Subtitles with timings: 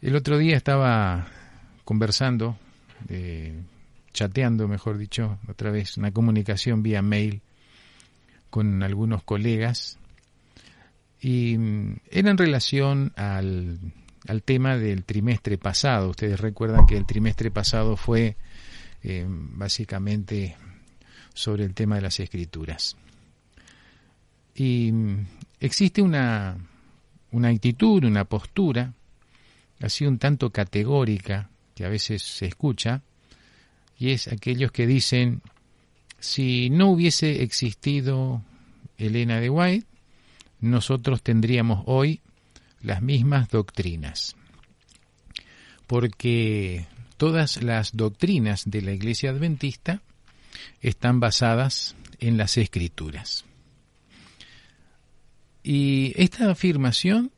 [0.00, 1.26] El otro día estaba
[1.84, 2.56] conversando,
[3.08, 3.52] eh,
[4.12, 7.40] chateando, mejor dicho, otra vez una comunicación vía mail
[8.48, 9.98] con algunos colegas
[11.20, 13.80] y mm, era en relación al,
[14.28, 16.10] al tema del trimestre pasado.
[16.10, 18.36] Ustedes recuerdan que el trimestre pasado fue
[19.02, 20.56] eh, básicamente
[21.34, 22.96] sobre el tema de las escrituras.
[24.54, 25.26] Y mm,
[25.58, 26.56] existe una,
[27.32, 28.92] una actitud, una postura
[29.80, 33.02] así un tanto categórica que a veces se escucha,
[33.98, 35.42] y es aquellos que dicen,
[36.18, 38.42] si no hubiese existido
[38.96, 39.86] Elena de White,
[40.60, 42.20] nosotros tendríamos hoy
[42.80, 44.36] las mismas doctrinas.
[45.86, 50.02] Porque todas las doctrinas de la Iglesia Adventista
[50.80, 53.44] están basadas en las escrituras.
[55.62, 57.32] Y esta afirmación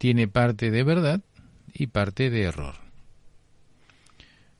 [0.00, 1.20] tiene parte de verdad
[1.74, 2.74] y parte de error.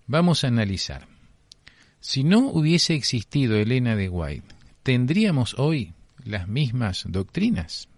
[0.07, 1.09] Vamos a analizar.
[1.99, 7.89] Si no hubiese existido Elena de White, ¿tendríamos hoy las mismas doctrinas?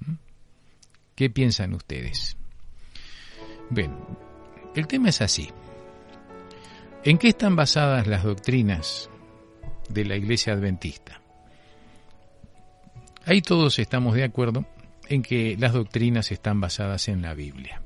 [0.00, 0.14] ¿Mm?
[1.14, 2.36] ¿Qué piensan ustedes?
[3.70, 3.94] Bien,
[4.74, 5.50] el tema es así.
[7.04, 9.08] ¿En qué están basadas las doctrinas
[9.90, 11.22] de la Iglesia Adventista?
[13.26, 14.66] Ahí todos estamos de acuerdo
[15.08, 17.80] en que las doctrinas están basadas en la Biblia.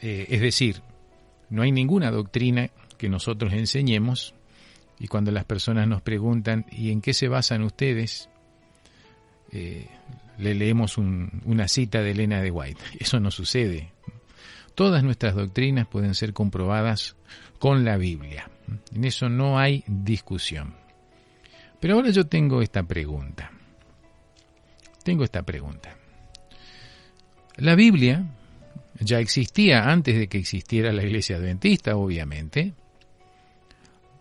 [0.00, 0.82] Eh, es decir,
[1.48, 4.34] no hay ninguna doctrina que nosotros enseñemos
[4.98, 8.28] y cuando las personas nos preguntan ¿y en qué se basan ustedes?
[9.50, 9.86] Eh,
[10.38, 12.80] le leemos una cita de Elena de White.
[12.98, 13.92] Eso no sucede.
[14.74, 17.16] Todas nuestras doctrinas pueden ser comprobadas
[17.58, 18.50] con la Biblia.
[18.94, 20.74] En eso no hay discusión.
[21.78, 23.50] Pero ahora yo tengo esta pregunta
[25.02, 25.96] tengo esta pregunta.
[27.56, 28.24] La Biblia
[28.98, 32.72] ya existía antes de que existiera la iglesia adventista, obviamente,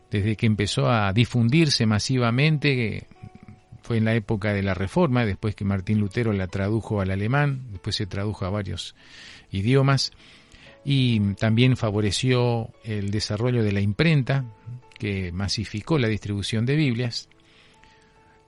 [0.09, 3.07] desde que empezó a difundirse masivamente,
[3.81, 7.67] fue en la época de la Reforma, después que Martín Lutero la tradujo al alemán,
[7.71, 8.95] después se tradujo a varios
[9.51, 10.11] idiomas,
[10.83, 14.45] y también favoreció el desarrollo de la imprenta,
[14.99, 17.29] que masificó la distribución de Biblias.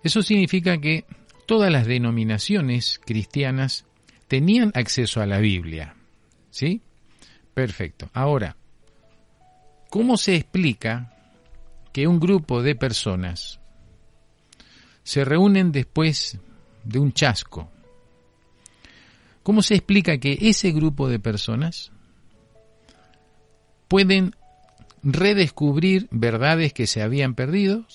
[0.04, 1.06] Eso significa que
[1.46, 3.86] todas las denominaciones cristianas
[4.28, 5.96] tenían acceso a la Biblia.
[6.50, 6.82] ¿Sí?
[7.54, 8.10] Perfecto.
[8.14, 8.56] Ahora,
[9.90, 11.14] ¿cómo se explica
[11.92, 13.60] que un grupo de personas
[15.04, 16.40] se reúnen después
[16.84, 17.70] de un chasco?
[19.44, 21.92] ¿Cómo se explica que ese grupo de personas
[23.88, 24.36] pueden
[25.04, 27.86] redescubrir verdades que se habían perdido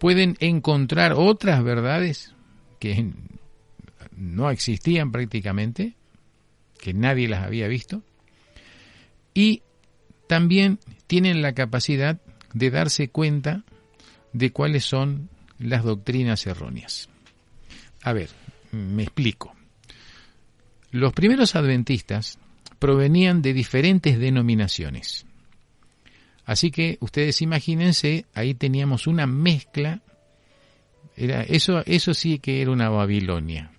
[0.00, 2.34] pueden encontrar otras verdades
[2.78, 3.12] que
[4.16, 5.94] no existían prácticamente,
[6.78, 8.02] que nadie las había visto,
[9.34, 9.62] y
[10.26, 12.18] también tienen la capacidad
[12.54, 13.62] de darse cuenta
[14.32, 15.28] de cuáles son
[15.58, 17.10] las doctrinas erróneas.
[18.02, 18.30] A ver,
[18.72, 19.54] me explico.
[20.92, 22.38] Los primeros adventistas
[22.78, 25.26] provenían de diferentes denominaciones.
[26.50, 30.02] Así que ustedes imagínense, ahí teníamos una mezcla,
[31.16, 33.70] era, eso, eso sí que era una Babilonia.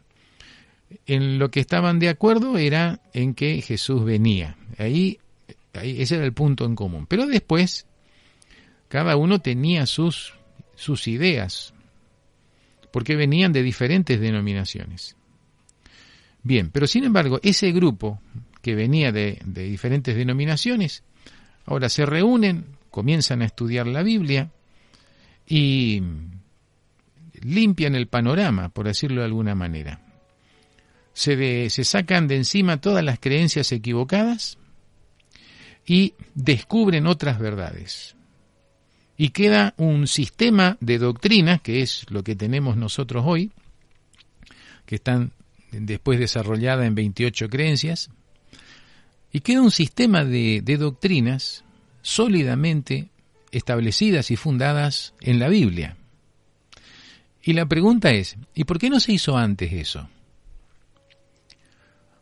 [1.06, 4.56] En lo que estaban de acuerdo era en que Jesús venía.
[4.78, 5.20] Ahí,
[5.74, 7.08] ese era el punto en común.
[7.08, 7.88] Pero después,
[8.88, 10.36] cada uno tenía sus,
[10.76, 11.74] sus ideas,
[12.94, 15.18] porque venían de diferentes denominaciones.
[16.42, 18.22] Bien, pero sin embargo, ese grupo
[18.62, 21.04] que venía de, de diferentes denominaciones,
[21.72, 24.52] Ahora se reúnen, comienzan a estudiar la Biblia
[25.48, 26.04] y
[27.40, 30.02] limpian el panorama, por decirlo de alguna manera.
[31.14, 34.58] Se, sacan de encima todas las creencias equivocadas
[35.86, 38.18] y descubren otras verdades.
[39.16, 43.50] Y queda un sistema de doctrinas, que es lo que tenemos nosotros hoy,
[44.86, 45.32] que están
[45.72, 48.10] después desarrollada en 28 creencias,
[49.32, 51.64] y queda un sistema de, doctrinas
[52.02, 53.10] sólidamente
[53.52, 55.98] establecidas y fundadas en la Biblia.
[57.44, 60.10] Y la pregunta es, ¿y por qué no se hizo antes eso?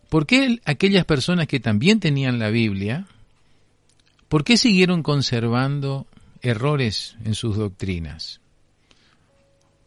[0.10, 3.06] ¿Por qué aquellas personas que también tenían la Biblia,
[4.28, 6.08] por qué siguieron conservando
[6.42, 8.42] errores en sus doctrinas?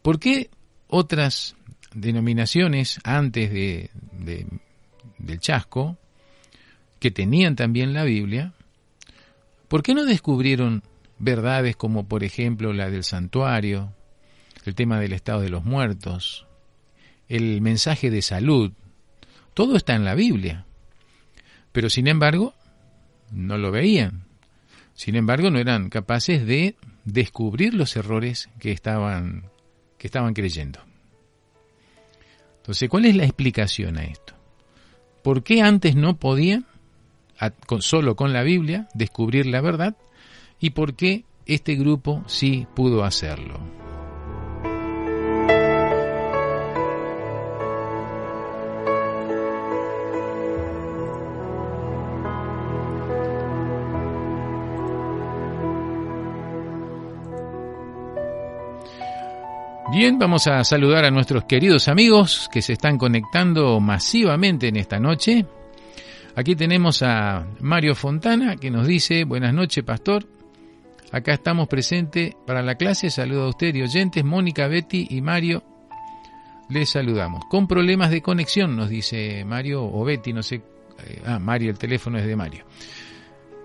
[0.01, 0.49] ¿Por qué
[0.87, 1.55] otras
[1.93, 3.89] denominaciones antes de,
[5.17, 5.97] del chasco,
[7.03, 8.53] que tenían también la Biblia,
[9.67, 10.83] ¿por qué no descubrieron
[11.19, 13.93] verdades como por ejemplo la del santuario,
[14.63, 16.47] el tema del estado de los muertos,
[17.27, 18.71] el mensaje de salud,
[19.53, 20.65] todo está en la Biblia.
[21.73, 22.53] Pero sin embargo,
[23.31, 24.23] no lo veían.
[24.93, 29.49] Sin embargo, no eran capaces de descubrir los errores que estaban,
[29.97, 30.79] que estaban creyendo.
[32.59, 34.35] Entonces, ¿cuál es la explicación a esto?
[35.21, 36.65] ¿Por qué antes no podían,
[37.79, 39.95] solo con la Biblia, descubrir la verdad?
[40.59, 43.59] ¿Y por qué este grupo sí pudo hacerlo?
[59.93, 64.99] Bien, vamos a saludar a nuestros queridos amigos que se están conectando masivamente en esta
[64.99, 65.45] noche.
[66.35, 70.25] Aquí tenemos a Mario Fontana que nos dice, buenas noches pastor,
[71.11, 75.63] acá estamos presentes para la clase, saludo a usted y oyentes, Mónica, Betty y Mario,
[76.69, 77.45] les saludamos.
[77.45, 80.55] Con problemas de conexión, nos dice Mario o Betty, no sé,
[81.05, 82.65] eh, ah, Mario, el teléfono es de Mario.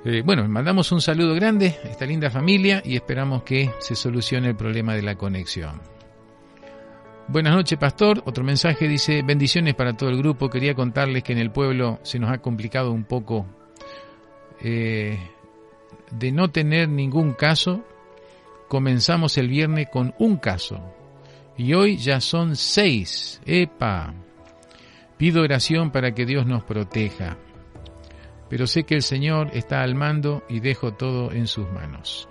[0.04, 4.48] Eh, bueno, mandamos un saludo grande a esta linda familia y esperamos que se solucione
[4.48, 5.80] el problema de la conexión.
[7.30, 8.22] Buenas noches, pastor.
[8.24, 10.48] Otro mensaje dice, bendiciones para todo el grupo.
[10.48, 13.44] Quería contarles que en el pueblo se nos ha complicado un poco
[14.62, 15.18] eh,
[16.10, 17.84] de no tener ningún caso.
[18.66, 20.80] Comenzamos el viernes con un caso
[21.58, 23.42] y hoy ya son seis.
[23.44, 24.14] ¡Epa!
[25.18, 27.36] Pido oración para que Dios nos proteja.
[28.48, 32.26] Pero sé que el Señor está al mando y dejo todo en sus manos.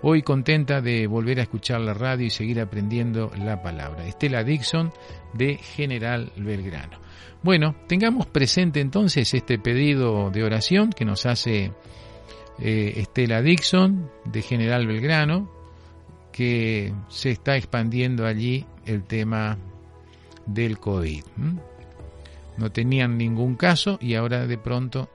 [0.00, 4.06] Hoy contenta de volver a escuchar la radio y seguir aprendiendo la palabra.
[4.06, 4.92] Estela Dixon
[5.34, 7.00] de General Belgrano.
[7.42, 11.72] Bueno, tengamos presente entonces este pedido de oración que nos hace
[12.60, 15.50] eh, Estela Dixon de General Belgrano,
[16.30, 19.58] que se está expandiendo allí el tema
[20.46, 21.24] del COVID.
[22.56, 25.08] No tenían ningún caso y ahora de pronto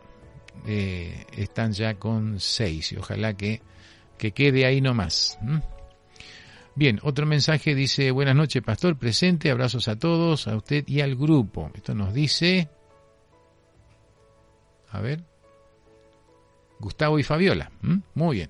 [0.68, 3.62] eh, están ya con seis y ojalá que
[4.18, 5.38] que quede ahí nomás.
[6.76, 11.16] Bien, otro mensaje dice, buenas noches, pastor, presente, abrazos a todos, a usted y al
[11.16, 11.72] grupo.
[11.76, 12.70] Esto nos dice,
[14.90, 15.24] a ver,
[16.80, 17.72] Gustavo y Fabiola.
[18.16, 18.50] Muy bien.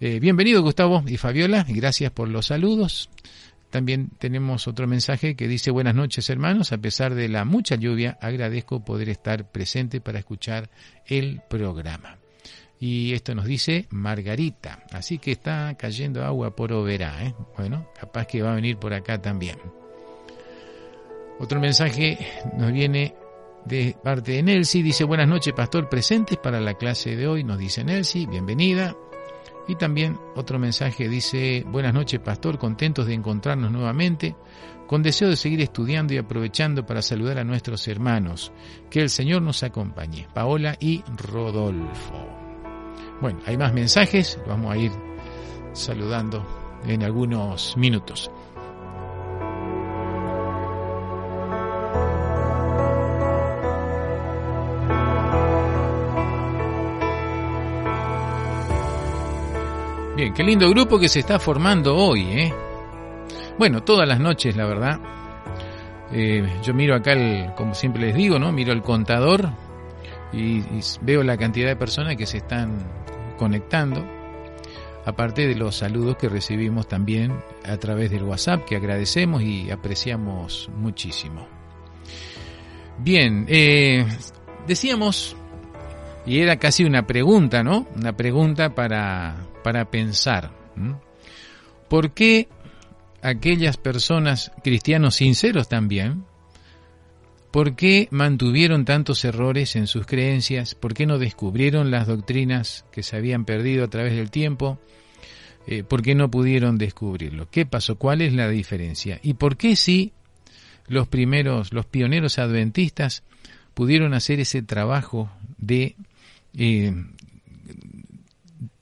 [0.00, 3.08] Eh, bienvenido Gustavo y Fabiola, y gracias por los saludos.
[3.70, 8.18] También tenemos otro mensaje que dice buenas noches hermanos, a pesar de la mucha lluvia,
[8.20, 10.68] agradezco poder estar presente para escuchar
[11.06, 12.18] el programa.
[12.78, 14.84] Y esto nos dice Margarita.
[14.92, 17.24] Así que está cayendo agua por Oberá.
[17.24, 17.34] ¿eh?
[17.56, 19.56] Bueno, capaz que va a venir por acá también.
[21.38, 22.18] Otro mensaje
[22.56, 23.14] nos viene
[23.64, 24.82] de parte de Nelsi.
[24.82, 27.44] Dice, buenas noches, pastor, presentes para la clase de hoy.
[27.44, 28.94] Nos dice Nelsi, bienvenida.
[29.68, 34.36] Y también otro mensaje dice, buenas noches, pastor, contentos de encontrarnos nuevamente,
[34.86, 38.52] con deseo de seguir estudiando y aprovechando para saludar a nuestros hermanos.
[38.88, 40.28] Que el Señor nos acompañe.
[40.32, 42.35] Paola y Rodolfo.
[43.20, 44.92] Bueno, hay más mensajes, vamos a ir
[45.72, 46.44] saludando
[46.86, 48.30] en algunos minutos.
[60.16, 62.54] Bien, qué lindo grupo que se está formando hoy, ¿eh?
[63.58, 64.98] Bueno, todas las noches, la verdad.
[66.12, 68.52] Eh, yo miro acá, el, como siempre les digo, ¿no?
[68.52, 69.50] Miro el contador
[70.32, 72.78] y, y, veo la cantidad de personas que se están
[73.36, 74.04] conectando,
[75.04, 77.32] aparte de los saludos que recibimos también
[77.64, 81.46] a través del WhatsApp, que agradecemos y apreciamos muchísimo.
[82.98, 84.06] Bien, eh,
[84.66, 85.36] decíamos,
[86.24, 87.86] y era casi una pregunta, ¿no?
[87.94, 90.50] Una pregunta para, para pensar.
[91.88, 92.48] ¿Por qué
[93.22, 96.24] aquellas personas, cristianos sinceros también,
[97.56, 100.74] ¿Por qué mantuvieron tantos errores en sus creencias?
[100.74, 104.78] ¿Por qué no descubrieron las doctrinas que se habían perdido a través del tiempo?
[105.66, 107.48] Eh, ¿Por qué no pudieron descubrirlo?
[107.50, 107.96] ¿Qué pasó?
[107.96, 109.20] ¿Cuál es la diferencia?
[109.22, 110.12] ¿Y por qué si
[110.86, 113.22] los primeros, los pioneros adventistas
[113.72, 115.96] pudieron hacer ese trabajo de,
[116.58, 116.92] eh,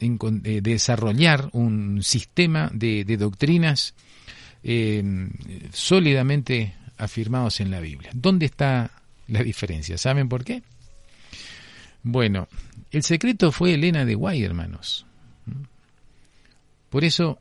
[0.01, 3.95] desarrollar un sistema de, doctrinas
[4.65, 5.29] eh,
[5.73, 8.11] sólidamente afirmados en la Biblia.
[8.15, 8.91] ¿Dónde está
[9.29, 9.99] la diferencia.
[9.99, 10.63] ¿Saben por qué?
[12.03, 12.49] Bueno,
[12.91, 15.07] el secreto fue Elena de Guay, hermanos.
[16.91, 17.39] Por eso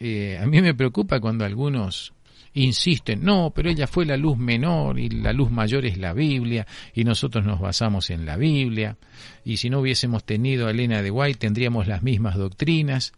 [0.00, 2.12] eh, a mí me preocupa cuando algunos
[2.54, 6.66] insisten, no, pero ella fue la luz menor y la luz mayor es la Biblia
[6.94, 8.98] y nosotros nos basamos en la Biblia
[9.44, 13.12] y si no hubiésemos tenido a Elena de White tendríamos las mismas doctrinas.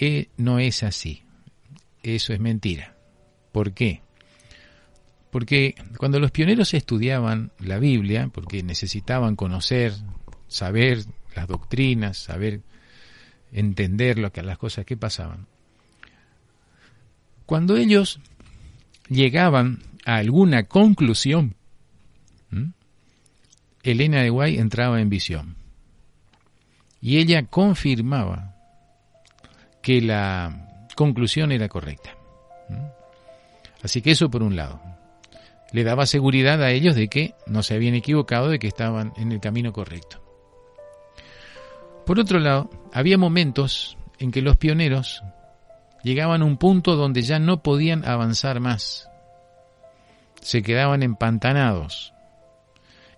[0.00, 1.22] Eh, no es así.
[2.02, 2.96] Eso es mentira.
[3.52, 4.00] ¿Por qué?
[5.32, 9.94] Porque cuando los pioneros estudiaban la Biblia, porque necesitaban conocer,
[10.46, 12.60] saber las doctrinas, saber
[13.50, 15.46] entender lo que las cosas que pasaban.
[17.46, 18.20] Cuando ellos
[19.08, 21.54] llegaban a alguna conclusión,
[23.82, 25.56] Elena de Guay entraba en visión.
[27.00, 28.54] Y ella confirmaba
[29.80, 32.10] que la conclusión era correcta.
[33.82, 34.92] Así que eso por un lado.
[35.72, 39.32] Le daba seguridad a ellos de que no se habían equivocado, de que estaban en
[39.32, 40.22] el camino correcto.
[42.06, 45.22] Por otro lado, había momentos en que los pioneros
[46.02, 49.08] llegaban a un punto donde ya no podían avanzar más.
[50.40, 52.12] Se quedaban empantanados.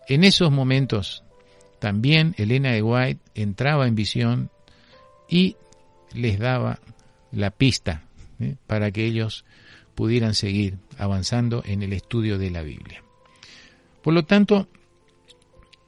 [0.06, 1.24] En esos momentos
[1.78, 4.50] también Elena de White entraba en visión
[5.28, 5.56] y
[6.12, 6.78] les daba
[7.32, 8.04] la pista
[8.40, 8.56] ¿eh?
[8.66, 9.44] para que ellos
[9.94, 13.02] pudieran seguir avanzando en el estudio de la Biblia.
[14.02, 14.68] Por lo tanto,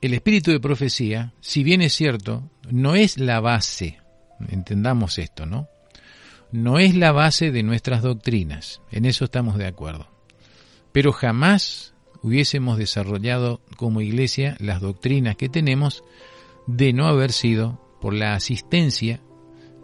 [0.01, 3.99] el espíritu de profecía, si bien es cierto, no es la base,
[4.49, 5.69] entendamos esto, ¿no?
[6.53, 10.09] no es la base de nuestras doctrinas, en eso estamos de acuerdo.
[10.93, 16.03] Pero jamás hubiésemos desarrollado como iglesia las doctrinas que tenemos
[16.67, 19.21] de no haber sido por la asistencia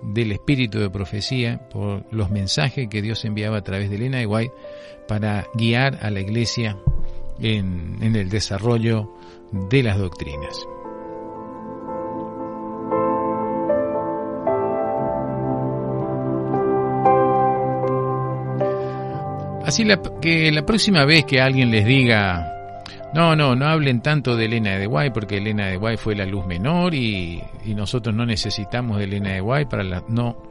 [0.03, 4.55] del espíritu de profecía, por los mensajes que Dios enviaba a través de Elena White
[5.09, 6.77] para guiar a la iglesia
[7.41, 9.13] en, en el desarrollo
[9.53, 10.67] de las doctrinas.
[19.65, 19.85] Así
[20.21, 22.62] que la próxima vez que alguien les diga,
[23.15, 26.25] no, no, no hablen tanto de Elena de Guay porque Elena de Guay fue la
[26.25, 30.03] luz menor y, nosotros no necesitamos de Elena de Guay para la...
[30.09, 30.43] No,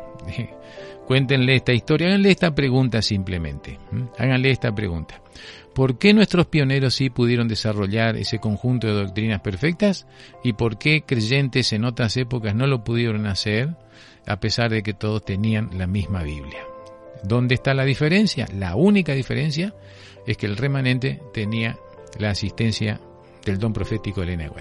[1.07, 3.79] cuéntenle esta historia, háganle esta pregunta simplemente,
[4.17, 5.21] háganle esta pregunta.
[5.73, 10.05] ¿Por qué nuestros pioneros sí pudieron desarrollar ese conjunto de doctrinas perfectas
[10.43, 13.69] y por qué creyentes en otras épocas no lo pudieron hacer
[14.27, 16.59] a pesar de que todos tenían la misma Biblia?
[17.23, 18.47] ¿Dónde está la diferencia?
[18.53, 19.73] La única diferencia
[20.27, 21.77] es que el remanente tenía
[22.19, 22.99] la asistencia
[23.45, 24.51] del don profético Elena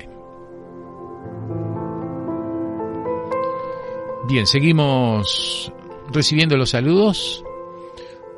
[4.29, 5.73] Bien, seguimos
[6.13, 7.45] recibiendo los saludos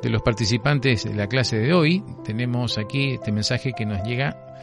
[0.01, 2.03] de los participantes de la clase de hoy.
[2.23, 4.53] Tenemos aquí este mensaje que nos llega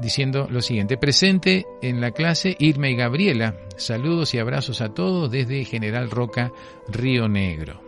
[0.00, 0.96] diciendo lo siguiente.
[0.96, 3.54] Presente en la clase Irma y Gabriela.
[3.76, 6.52] Saludos y abrazos a todos desde General Roca,
[6.88, 7.80] Río Negro.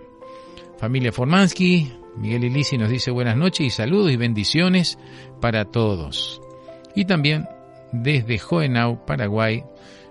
[0.79, 4.99] Familia Formansky, Miguel Ilisi nos dice buenas noches y saludos y bendiciones
[5.41, 6.41] para todos.
[6.95, 7.49] Y también
[7.93, 9.65] desde Joenau, Paraguay,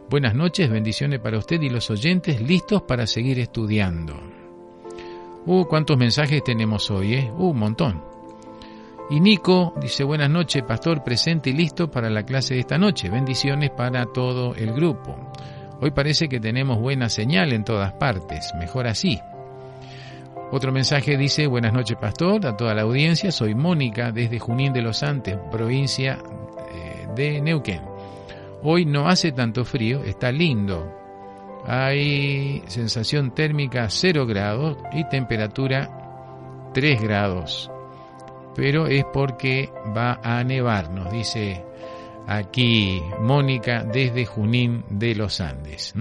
[0.09, 4.15] buenas noches, bendiciones para usted y los oyentes listos para seguir estudiando.
[5.45, 7.31] Uh, cuántos mensajes tenemos hoy, ¿eh?
[7.37, 8.03] Uh, un montón.
[9.09, 13.09] Y Nico dice buenas noches, pastor, presente y listo para la clase de esta noche.
[13.09, 15.31] Bendiciones para todo el grupo.
[15.81, 19.19] Hoy parece que tenemos buena señal en todas partes, mejor así.
[20.55, 24.83] Otro mensaje dice, buenas noches pastor, a toda la audiencia, soy Mónica desde Junín de
[24.83, 26.19] los Andes, provincia
[26.71, 27.81] eh, de Neuquén.
[28.61, 30.95] Hoy no hace tanto frío, está lindo.
[31.65, 37.71] Hay sensación térmica 0 grados y temperatura 3 grados.
[38.55, 41.65] Pero es porque va a nevar, nos dice
[42.27, 45.95] aquí Mónica desde Junín de los Andes.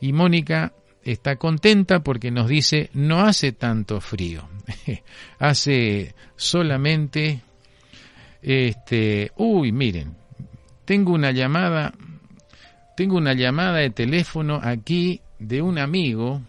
[0.00, 0.72] Y Mónica
[1.12, 4.48] está contenta porque nos dice no hace tanto frío,
[5.38, 7.42] hace solamente
[8.46, 10.14] este, uy, miren,
[10.84, 11.92] tengo una llamada,
[12.96, 16.40] tengo una llamada de teléfono aquí de un amigo.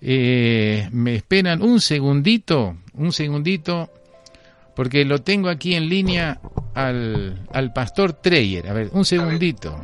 [0.00, 3.88] Eh, me esperan un segundito, un segundito,
[4.74, 6.40] porque lo tengo aquí en línea
[6.74, 8.68] al, al pastor Treyer.
[8.68, 9.78] A ver, un segundito.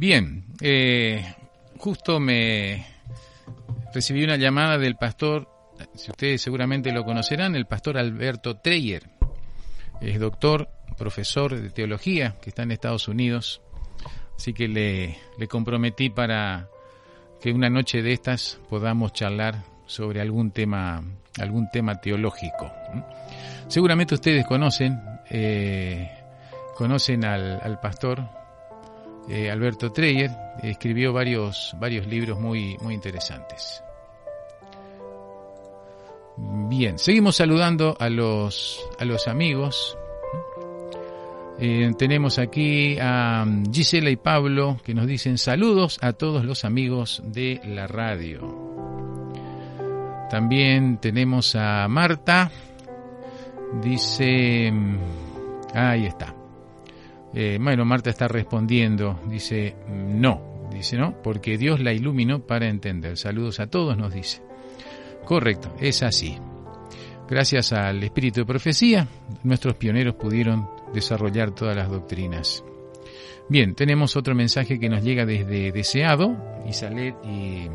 [0.00, 1.34] Bien, eh,
[1.76, 2.86] justo me
[3.92, 5.48] recibí una llamada del pastor,
[5.96, 9.10] si ustedes seguramente lo conocerán, el pastor Alberto Treyer.
[10.00, 13.60] Es doctor, profesor de teología que está en Estados Unidos.
[14.36, 16.68] Así que le, le comprometí para
[17.40, 21.02] que una noche de estas podamos charlar sobre algún tema,
[21.40, 22.70] algún tema teológico.
[23.66, 26.08] Seguramente ustedes conocen, eh,
[26.76, 28.37] conocen al, al pastor
[29.28, 30.30] eh, Alberto Treyer,
[30.62, 33.82] escribió varios, varios libros muy, muy interesantes.
[36.36, 39.96] Bien, seguimos saludando a los, a los amigos.
[41.60, 47.20] Eh, tenemos aquí a Gisela y Pablo que nos dicen saludos a todos los amigos
[47.24, 48.68] de la radio.
[50.30, 52.50] También tenemos a Marta.
[53.82, 54.72] Dice,
[55.74, 56.37] ahí está.
[57.34, 63.16] Eh, bueno, Marta está respondiendo, dice, no, dice no, porque Dios la iluminó para entender.
[63.16, 64.42] Saludos a todos, nos dice.
[65.24, 66.38] Correcto, es así.
[67.28, 69.06] Gracias al espíritu de profecía,
[69.42, 72.64] nuestros pioneros pudieron desarrollar todas las doctrinas.
[73.50, 77.68] Bien, tenemos otro mensaje que nos llega desde Deseado, Isalet y,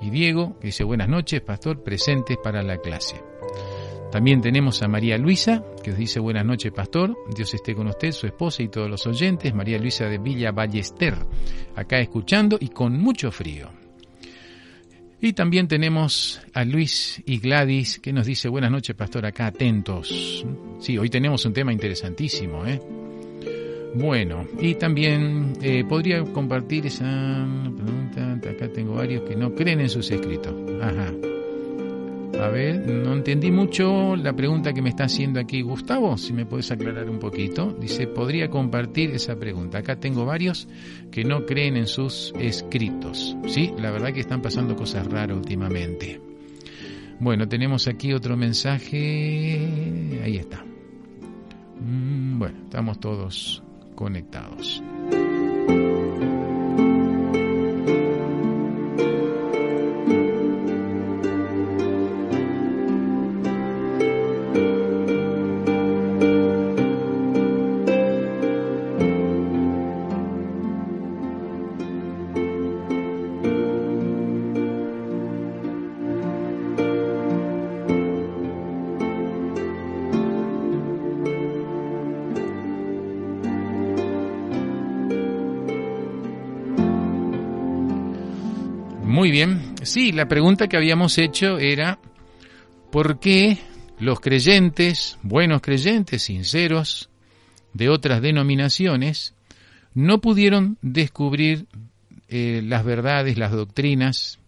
[0.00, 3.22] y Diego, que dice buenas noches, pastor, presentes para la clase.
[4.10, 7.14] También tenemos a María Luisa, que os dice buenas noches, pastor.
[7.34, 9.54] Dios esté con usted, su esposa y todos los oyentes.
[9.54, 11.14] María Luisa de Villa Ballester,
[11.76, 13.68] acá escuchando y con mucho frío.
[15.20, 20.46] Y también tenemos a Luis y Gladys, que nos dice buenas noches, pastor, acá atentos.
[20.78, 22.80] Sí, hoy tenemos un tema interesantísimo, ¿eh?
[23.94, 28.48] Bueno, y también eh, podría compartir esa pregunta.
[28.48, 30.54] Acá tengo varios que no creen en sus escritos.
[30.80, 31.12] Ajá.
[32.40, 36.46] A ver, no entendí mucho la pregunta que me está haciendo aquí Gustavo, si me
[36.46, 37.72] puedes aclarar un poquito.
[37.80, 39.78] Dice, podría compartir esa pregunta.
[39.78, 40.68] Acá tengo varios
[41.10, 43.36] que no creen en sus escritos.
[43.46, 46.20] Sí, la verdad que están pasando cosas raras últimamente.
[47.18, 50.20] Bueno, tenemos aquí otro mensaje.
[50.22, 50.64] Ahí está.
[51.80, 53.62] Mm, bueno, estamos todos
[53.94, 54.82] conectados.
[90.18, 92.00] La pregunta que habíamos hecho era,
[92.90, 93.58] ¿por qué
[94.00, 97.08] los creyentes, buenos creyentes, sinceros,
[97.72, 99.36] de otras denominaciones,
[99.94, 101.66] no pudieron descubrir
[102.26, 104.40] eh, las verdades, las doctrinas,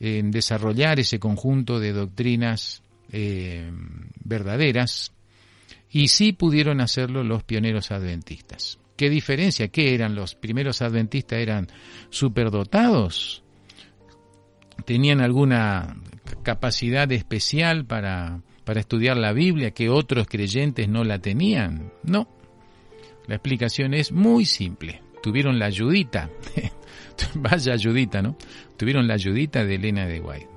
[0.00, 3.70] en desarrollar ese conjunto de doctrinas eh,
[4.24, 5.12] verdaderas,
[5.90, 8.78] y sí pudieron hacerlo los pioneros adventistas.
[8.96, 9.68] ¿Qué diferencia?
[9.68, 11.40] ¿Qué eran los primeros adventistas?
[11.40, 11.68] ¿Eran
[12.08, 13.42] superdotados?
[14.84, 15.96] Tenían alguna
[16.42, 21.92] capacidad especial para, para estudiar la Biblia que otros creyentes no la tenían.
[22.02, 22.28] No.
[23.26, 25.02] La explicación es muy simple.
[25.22, 26.30] Tuvieron la ayudita.
[27.34, 28.36] Vaya ayudita, ¿no?
[28.76, 30.48] Tuvieron la ayudita de Elena de White.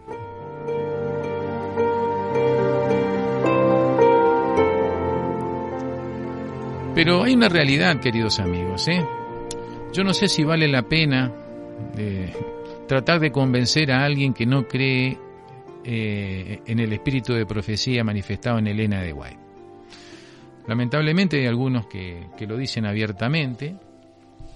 [6.96, 9.04] Pero hay una realidad, queridos amigos, ¿eh?
[9.94, 11.32] Yo no sé si vale la pena
[11.98, 12.32] eh,
[12.88, 15.18] tratar de convencer a alguien que no cree
[15.84, 19.40] eh, en el espíritu de profecía manifestado en Elena de White.
[20.68, 23.76] Lamentablemente hay algunos que, lo dicen abiertamente,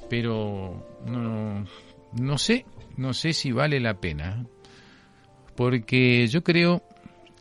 [0.09, 1.65] pero no,
[2.13, 4.45] no sé, no sé si vale la pena,
[5.55, 6.81] porque yo creo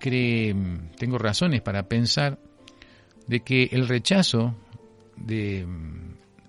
[0.00, 0.54] que
[0.98, 2.38] tengo razones para pensar
[3.28, 4.56] de que el rechazo
[5.16, 5.66] de,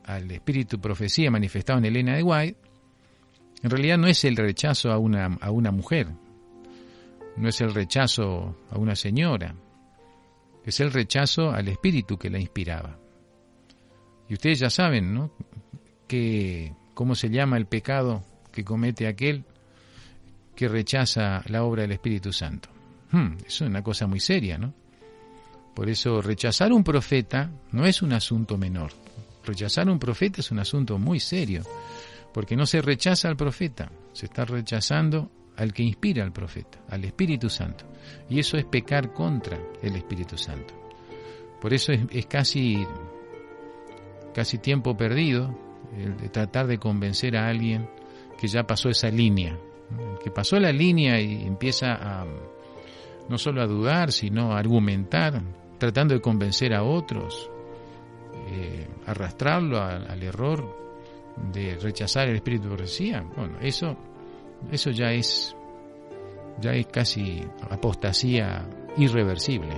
[0.03, 2.66] al espíritu profecía manifestado en Elena de White
[3.63, 6.07] en realidad no es el rechazo a una, a una mujer,
[7.37, 9.55] no es el rechazo a una señora,
[10.65, 12.97] es el rechazo al espíritu que la inspiraba.
[14.29, 15.31] Y ustedes ya saben, ¿no?
[16.07, 19.45] Que, ¿Cómo se llama el pecado que comete aquel
[20.55, 22.69] que rechaza la obra del Espíritu Santo?
[23.11, 24.73] Hmm, es una cosa muy seria, ¿no?
[25.73, 28.91] Por eso rechazar un profeta no es un asunto menor.
[29.45, 31.63] Rechazar un profeta es un asunto muy serio.
[32.37, 37.03] Porque no se rechaza al profeta, se está rechazando al que inspira al profeta, al
[37.03, 37.85] Espíritu Santo.
[38.29, 40.75] Y eso es pecar contra el Espíritu Santo.
[41.59, 42.85] Por eso es, casi,
[44.35, 45.57] casi tiempo perdido
[45.97, 47.89] el de tratar de convencer a alguien
[48.39, 49.57] que ya pasó esa línea,
[50.23, 52.23] que pasó la línea y empieza a
[53.27, 55.41] no solo a dudar, sino a argumentar,
[55.79, 57.49] tratando de convencer a otros,
[58.51, 60.86] eh, arrastrarlo al, error
[61.51, 63.23] de rechazar el espíritu de profecía.
[63.35, 63.95] Bueno, eso,
[64.71, 65.55] eso ya es,
[66.59, 68.65] ya es casi apostasía
[68.97, 69.75] irreversible.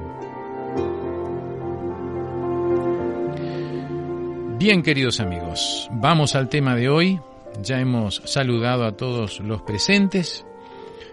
[4.58, 7.20] Bien, queridos amigos, vamos al tema de hoy.
[7.62, 10.46] Ya hemos saludado a todos los presentes,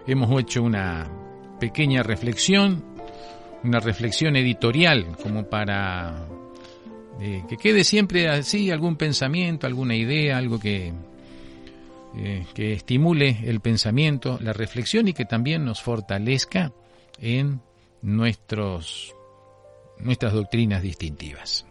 [0.05, 1.09] hemos hecho una
[1.59, 2.83] pequeña reflexión,
[3.63, 6.27] una reflexión editorial como para
[7.19, 10.93] que quede siempre así algún pensamiento, alguna idea, algo que,
[12.15, 16.71] eh, que estimule el pensamiento, la reflexión y que también nos fortalezca
[17.19, 17.61] en
[18.01, 19.15] nuestros,
[19.99, 21.65] nuestras doctrinas distintivas.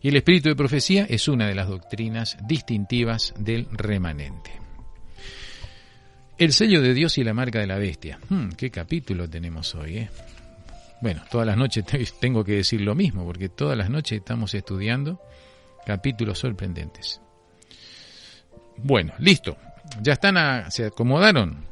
[0.00, 4.52] Y el espíritu de profecía es una de las doctrinas distintivas del remanente.
[6.36, 8.18] El sello de Dios y la marca de la bestia.
[8.28, 9.98] Hmm, ¿Qué capítulo tenemos hoy?
[9.98, 10.10] Eh?
[11.04, 11.84] Bueno, todas las noches
[12.18, 15.20] tengo que decir lo mismo, porque todas las noches estamos estudiando
[15.84, 17.20] capítulos sorprendentes.
[18.78, 19.58] Bueno, listo.
[20.00, 21.66] Ya están, a, se acomodaron.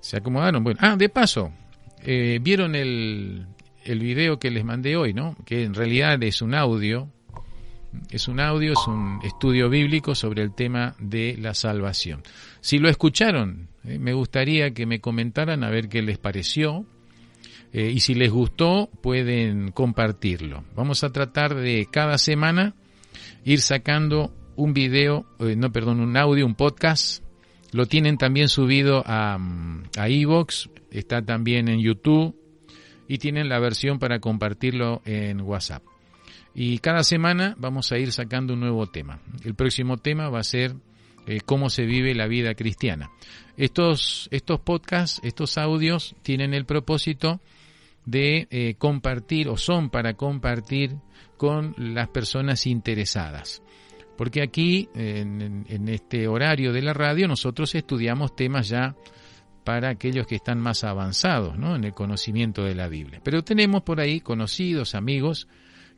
[0.00, 0.64] Se acomodaron.
[0.64, 1.52] Bueno, ah, de paso,
[2.02, 3.46] eh, vieron el,
[3.84, 5.36] el video que les mandé hoy, ¿no?
[5.44, 7.08] Que en realidad es un audio.
[8.10, 12.24] Es un audio, es un estudio bíblico sobre el tema de la salvación.
[12.60, 16.86] Si lo escucharon, eh, me gustaría que me comentaran a ver qué les pareció
[17.76, 20.64] eh, y si les gustó, pueden compartirlo.
[20.74, 22.74] Vamos a tratar de cada semana
[23.44, 27.22] ir sacando un video, eh, no, perdón, un audio, un podcast.
[27.72, 32.34] Lo tienen también subido a, mm, a Evox, está también en YouTube
[33.08, 35.82] y tienen la versión para compartirlo en WhatsApp.
[36.54, 39.20] Y cada semana vamos a ir sacando un nuevo tema.
[39.44, 40.76] El próximo tema va a ser
[41.26, 43.10] eh, cómo se vive la vida cristiana.
[43.58, 47.42] Estos, estos podcasts, estos audios tienen el propósito
[48.06, 50.96] de eh, compartir o son para compartir
[51.36, 53.62] con las personas interesadas.
[54.16, 58.96] Porque aquí, en, en, este horario de la radio, nosotros estudiamos temas ya
[59.62, 61.76] para aquellos que están más avanzados ¿no?
[61.76, 63.20] en el conocimiento de la Biblia.
[63.22, 65.48] Pero tenemos por ahí conocidos, amigos,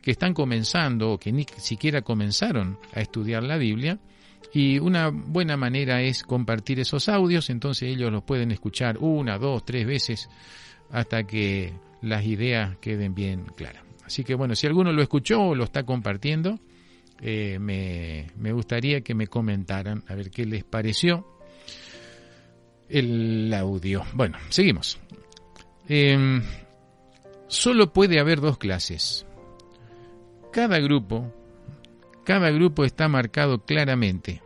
[0.01, 3.99] que están comenzando o que ni siquiera comenzaron a estudiar la Biblia.
[4.51, 9.63] Y una buena manera es compartir esos audios, entonces ellos los pueden escuchar una, dos,
[9.63, 10.29] tres veces
[10.91, 13.83] hasta que las ideas queden bien claras.
[14.05, 16.59] Así que bueno, si alguno lo escuchó o lo está compartiendo,
[17.21, 21.27] eh, me, me, gustaría que me comentaran a ver qué les pareció
[22.87, 24.03] el audio.
[24.13, 24.99] Bueno, seguimos.
[25.87, 26.41] Eh,
[27.47, 29.25] solo puede haber dos clases.
[30.51, 31.31] Cada grupo,
[32.23, 34.41] cada grupo está marcado claramente,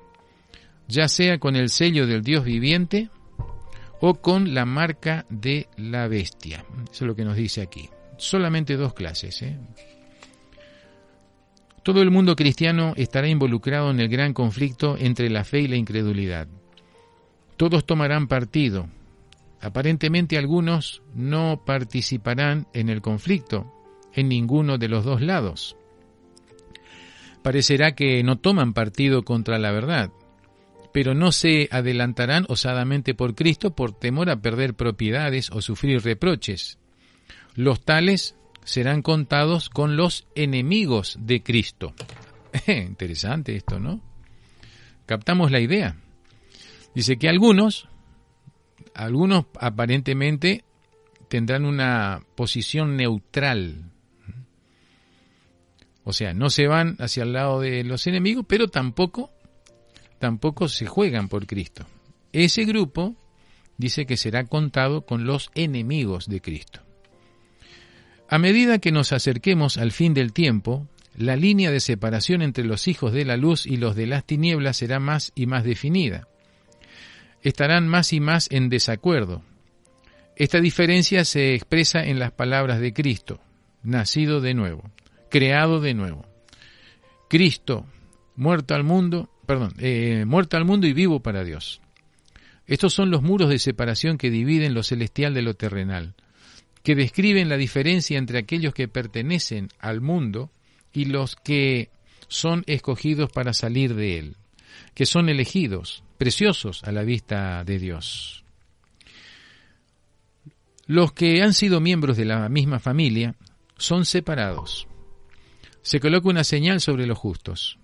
[0.87, 3.09] ya sea con el sello del Dios viviente,
[4.05, 6.65] o con la marca de la bestia.
[6.91, 7.89] Eso es lo que nos dice aquí.
[8.17, 9.41] Solamente dos clases.
[9.43, 9.57] ¿eh?
[11.83, 15.77] Todo el mundo cristiano estará involucrado en el gran conflicto entre la fe y la
[15.77, 16.49] incredulidad.
[17.55, 18.89] Todos tomarán partido.
[19.61, 23.71] Aparentemente algunos no participarán en el conflicto
[24.11, 25.77] en ninguno de los dos lados.
[27.41, 30.11] Parecerá que no toman partido contra la verdad,
[30.93, 36.77] pero no se adelantarán osadamente por Cristo por temor a perder propiedades o sufrir reproches.
[37.55, 41.95] Los tales serán contados con los enemigos de Cristo.
[42.67, 44.01] Interesante esto, ¿no?
[45.07, 45.97] Captamos la idea.
[46.93, 47.89] Dice que algunos,
[48.93, 50.63] algunos aparentemente
[51.27, 53.89] tendrán una posición neutral.
[56.03, 59.32] O sea, no se van hacia el lado de los enemigos, pero tampoco
[60.23, 61.85] tampoco se juegan por Cristo.
[62.31, 63.13] Ese grupo
[63.77, 66.79] dice que será contado con los enemigos de Cristo.
[68.29, 72.87] A medida que nos acerquemos al fin del tiempo, la línea de separación entre los
[72.87, 76.29] hijos de la luz y los de las tinieblas será más y más definida.
[77.41, 79.43] Estarán más y más en desacuerdo.
[80.37, 83.41] Esta diferencia se expresa en las palabras de Cristo,
[83.83, 84.89] nacido de nuevo,
[85.29, 86.25] creado de nuevo.
[87.27, 87.85] Cristo,
[88.37, 91.81] muerto al mundo, perdón, eh, muerto al mundo y vivo para Dios.
[92.65, 96.15] Estos son los muros de separación que dividen lo celestial de lo terrenal,
[96.81, 100.49] que describen la diferencia entre aquellos que pertenecen al mundo
[100.93, 101.89] y los que
[102.27, 104.37] son escogidos para salir de él,
[104.93, 108.45] que son elegidos, preciosos a la vista de Dios.
[110.85, 113.35] Los que han sido miembros de la misma familia
[113.77, 114.87] son separados.
[115.81, 117.77] Se coloca una señal sobre los justos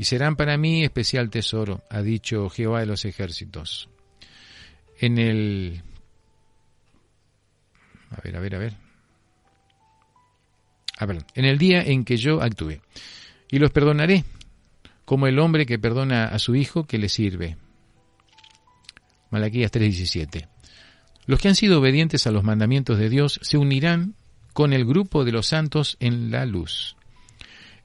[0.00, 3.90] y serán para mí especial tesoro, ha dicho Jehová de los ejércitos.
[4.98, 5.82] En el...
[8.08, 8.76] A ver, a ver, a ver.
[10.96, 12.80] A ver, en el día en que yo actúe.
[13.50, 14.24] Y los perdonaré,
[15.04, 17.58] como el hombre que perdona a su hijo que le sirve.
[19.28, 20.48] Malaquías 3:17.
[21.26, 24.14] Los que han sido obedientes a los mandamientos de Dios se unirán
[24.54, 26.96] con el grupo de los santos en la luz.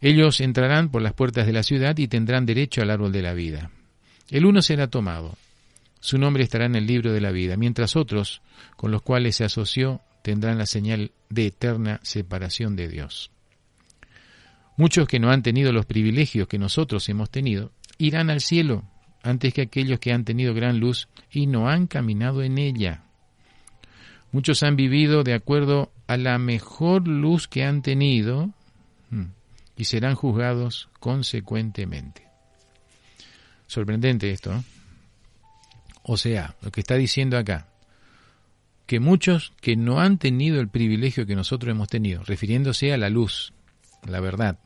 [0.01, 3.33] Ellos entrarán por las puertas de la ciudad y tendrán derecho al árbol de la
[3.33, 3.71] vida.
[4.29, 5.35] El uno será tomado,
[6.05, 8.43] su nombre estará en el libro de la vida, mientras otros,
[8.75, 13.31] con los cuales se asoció, tendrán la señal de eterna separación de Dios.
[14.77, 18.83] Muchos que no han tenido los privilegios que nosotros hemos tenido, irán al cielo
[19.23, 23.01] antes que aquellos que han tenido gran luz y no han caminado en ella.
[24.31, 28.51] Muchos han vivido de acuerdo a la mejor luz que han tenido,
[29.09, 29.23] hmm,
[29.77, 32.27] y serán juzgados consecuentemente.
[33.67, 34.63] Sorprendente esto.
[36.03, 37.67] O sea, lo que está diciendo acá,
[38.85, 43.09] que muchos que no han tenido el privilegio que nosotros hemos tenido, refiriéndose a la
[43.09, 43.53] luz,
[44.07, 44.59] la verdad,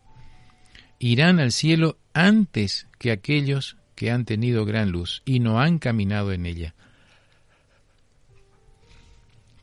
[0.99, 6.33] irán al cielo antes que aquellos que han tenido gran luz y no han caminado
[6.33, 6.75] en ella.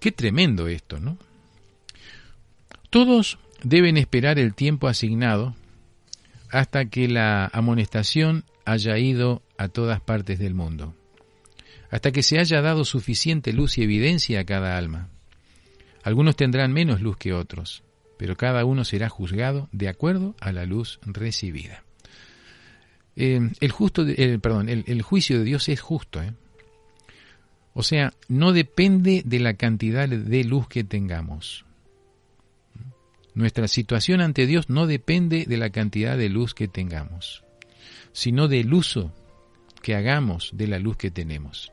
[0.00, 1.18] Qué tremendo esto, ¿no?
[2.90, 5.55] Todos deben esperar el tiempo asignado
[6.51, 10.95] hasta que la amonestación haya ido a todas partes del mundo,
[11.90, 15.09] hasta que se haya dado suficiente luz y evidencia a cada alma.
[16.03, 17.83] Algunos tendrán menos luz que otros,
[18.16, 21.83] pero cada uno será juzgado de acuerdo a la luz recibida.
[23.16, 24.05] Eh, el, justo,
[24.40, 26.23] perdón, el, juicio de Dios es justo.
[26.23, 26.33] ¿eh?
[27.75, 31.65] O sea, no depende de la cantidad de luz que tengamos.
[33.37, 37.44] Nuestra situación ante Dios no depende de la cantidad de luz que tengamos,
[38.12, 39.12] sino del uso
[39.83, 41.70] que hagamos de la luz que tenemos.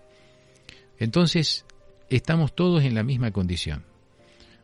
[1.00, 1.66] Entonces,
[2.10, 3.86] estamos todos en la misma condición,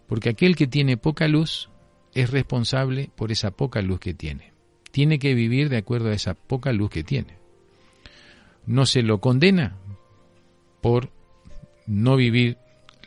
[0.08, 1.70] porque aquel que tiene poca luz
[2.14, 4.52] es responsable por esa poca luz que tiene.
[4.92, 7.38] Tiene que vivir de acuerdo a esa poca luz que tiene.
[8.66, 9.78] No se lo condena
[10.82, 11.12] por
[11.88, 12.58] no vivir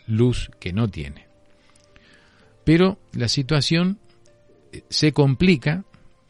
[0.06, 1.31] luz que no tiene.
[2.64, 3.98] Pero la situación
[4.72, 5.84] eh, se complica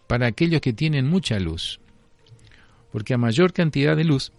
[0.07, 1.81] para aquellos que tienen mucha luz,
[2.91, 4.33] porque a mayor cantidad de luz,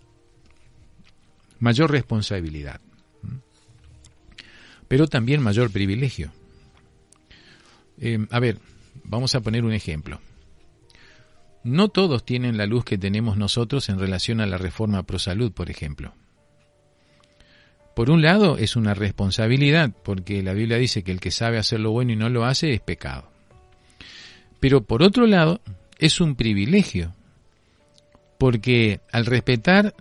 [1.59, 2.81] mayor responsabilidad,
[4.87, 6.31] pero también mayor privilegio.
[7.99, 8.59] Eh, a ver,
[9.03, 10.19] vamos a poner un ejemplo.
[11.63, 15.51] No todos tienen la luz que tenemos nosotros en relación a la reforma pro salud,
[15.53, 16.13] por ejemplo.
[17.95, 21.79] Por un lado, es una responsabilidad, porque la Biblia dice que el que sabe hacer
[21.79, 23.29] lo bueno y no lo hace es pecado.
[24.59, 25.61] Pero por otro lado,
[25.99, 27.13] es un privilegio,
[28.39, 29.93] porque al respetar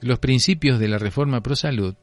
[0.00, 1.94] los principios de la reforma pro salud,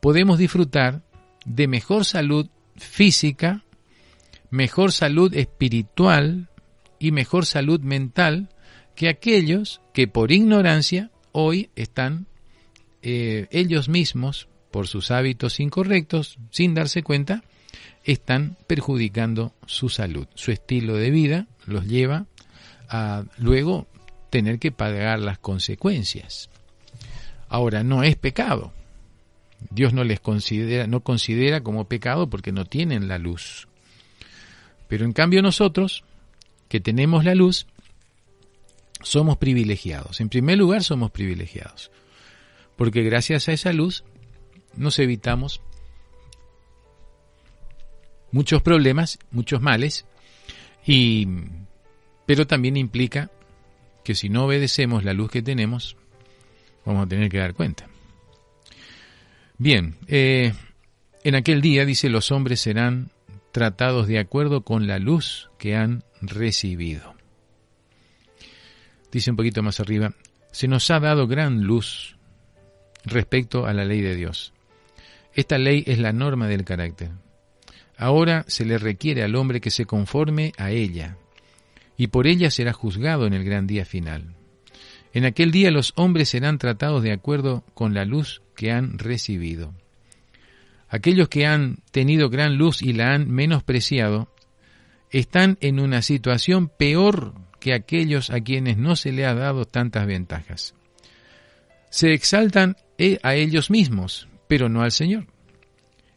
[0.00, 1.02] podemos disfrutar
[1.46, 3.64] de mejor salud física,
[4.50, 6.48] mejor salud espiritual
[6.98, 8.50] y mejor salud mental
[8.94, 12.26] que aquellos que por ignorancia hoy están
[13.02, 17.42] eh, ellos mismos, por sus hábitos incorrectos, sin darse cuenta,
[18.04, 20.26] están perjudicando su salud.
[20.34, 22.26] Su estilo de vida los lleva
[22.88, 23.86] a luego
[24.30, 26.48] tener que pagar las consecuencias.
[27.48, 28.72] Ahora, no es pecado.
[29.70, 33.68] Dios no les considera, no considera como pecado porque no tienen la luz.
[34.88, 36.04] Pero en cambio nosotros,
[36.68, 37.66] que tenemos la luz,
[39.02, 40.20] somos privilegiados.
[40.20, 41.90] En primer lugar, somos privilegiados
[42.76, 44.04] porque gracias a esa luz
[44.76, 45.62] nos evitamos
[48.30, 50.06] muchos problemas, muchos males,
[50.86, 51.28] y,
[52.26, 53.30] pero también implica
[54.02, 55.96] que si no obedecemos la luz que tenemos,
[56.84, 57.86] vamos a tener que dar cuenta.
[59.58, 60.52] Bien, eh,
[61.22, 63.10] en aquel día, dice, los hombres serán
[63.52, 67.14] tratados de acuerdo con la luz que han recibido.
[69.12, 70.14] Dice un poquito más arriba,
[70.50, 72.11] se nos ha dado gran luz
[73.04, 74.52] respecto a la ley de Dios.
[75.34, 77.10] Esta ley es la norma del carácter.
[77.96, 81.16] Ahora se le requiere al hombre que se conforme a ella,
[81.96, 84.34] y por ella será juzgado en el gran día final.
[85.12, 89.74] En aquel día los hombres serán tratados de acuerdo con la luz que han recibido.
[90.88, 94.28] Aquellos que han tenido gran luz y la han menospreciado,
[95.10, 100.06] están en una situación peor que aquellos a quienes no se le ha dado tantas
[100.06, 100.74] ventajas.
[101.90, 102.76] Se exaltan
[103.22, 105.26] a ellos mismos, pero no al Señor.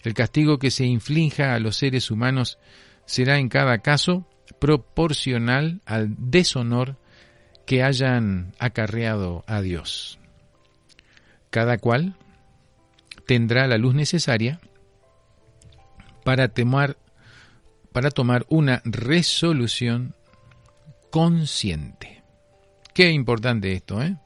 [0.04, 2.60] El castigo que se inflinja a los seres humanos
[3.06, 4.28] será en cada caso
[4.60, 6.98] proporcional al deshonor
[7.66, 10.20] que hayan acarreado a Dios.
[11.50, 12.16] Cada cual
[13.26, 14.60] tendrá la luz necesaria
[16.24, 16.52] para
[17.92, 20.16] para tomar una resolución
[21.10, 22.24] consciente.
[22.94, 24.18] Qué importante esto, ¿eh?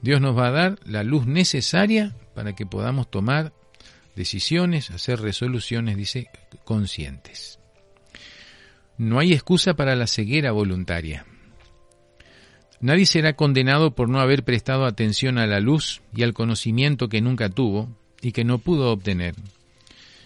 [0.00, 3.52] Dios nos va a dar la luz necesaria para que podamos tomar
[4.14, 6.28] decisiones, hacer resoluciones, dice,
[6.64, 7.58] conscientes.
[8.96, 11.24] No hay excusa para la ceguera voluntaria.
[12.80, 17.20] Nadie será condenado por no haber prestado atención a la luz y al conocimiento que
[17.20, 17.88] nunca tuvo
[18.20, 19.34] y que no pudo obtener.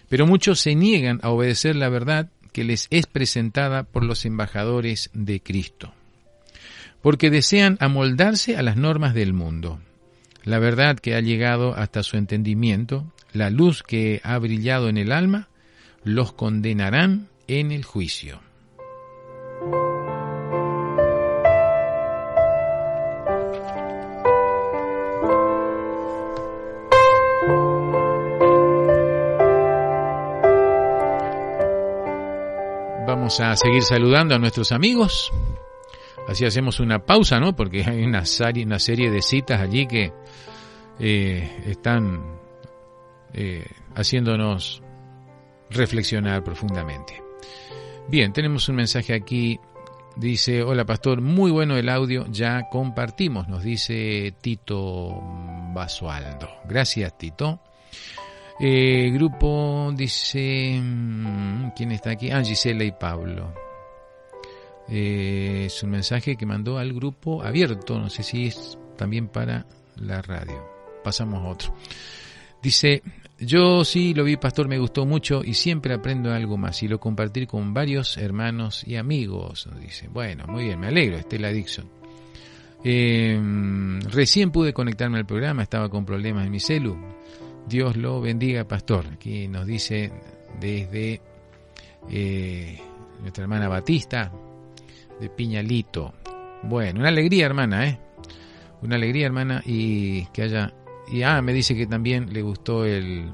[0.09, 5.09] Pero muchos se niegan a obedecer la verdad que les es presentada por los embajadores
[5.13, 5.93] de Cristo,
[7.03, 9.79] porque desean amoldarse a las normas del mundo.
[10.45, 15.11] La verdad que ha llegado hasta su entendimiento, la luz que ha brillado en el
[15.11, 15.49] alma,
[16.05, 18.39] los condenarán en el juicio.
[33.05, 35.33] Vamos a seguir saludando a nuestros amigos.
[36.27, 37.55] Así hacemos una pausa, ¿no?
[37.55, 40.13] Porque hay una serie, una serie de citas allí que
[40.99, 42.39] eh, están
[43.33, 44.81] eh, haciéndonos
[45.69, 47.21] reflexionar profundamente.
[48.07, 49.59] Bien, tenemos un mensaje aquí.
[50.15, 55.19] Dice, hola pastor, muy bueno el audio, ya compartimos, nos dice Tito
[55.73, 56.49] Basualdo.
[56.65, 57.59] Gracias Tito.
[58.59, 62.29] Eh, grupo dice, mm, ¿quién está aquí?
[62.29, 63.62] Ah, Gisela y Pablo.
[64.89, 69.65] Eh, es un mensaje que mandó al grupo abierto, no sé si es también para
[69.95, 70.63] la radio.
[71.03, 71.73] Pasamos a otro.
[72.61, 73.01] Dice,
[73.39, 76.99] yo sí lo vi, pastor, me gustó mucho y siempre aprendo algo más y lo
[76.99, 79.69] compartir con varios hermanos y amigos.
[79.81, 81.89] Dice, bueno, muy bien, me alegro, Estela Dixon.
[82.85, 83.39] Eh,
[84.11, 86.97] recién pude conectarme al programa, estaba con problemas en mi celu.
[87.67, 89.05] Dios lo bendiga, pastor.
[89.13, 90.11] Aquí nos dice
[90.59, 91.21] desde
[92.09, 92.79] eh,
[93.21, 94.31] nuestra hermana Batista
[95.19, 96.13] de Piñalito.
[96.63, 97.99] Bueno, una alegría, hermana, ¿eh?
[98.81, 100.73] Una alegría, hermana, y que haya...
[101.11, 103.31] Y ah, me dice que también le gustó el...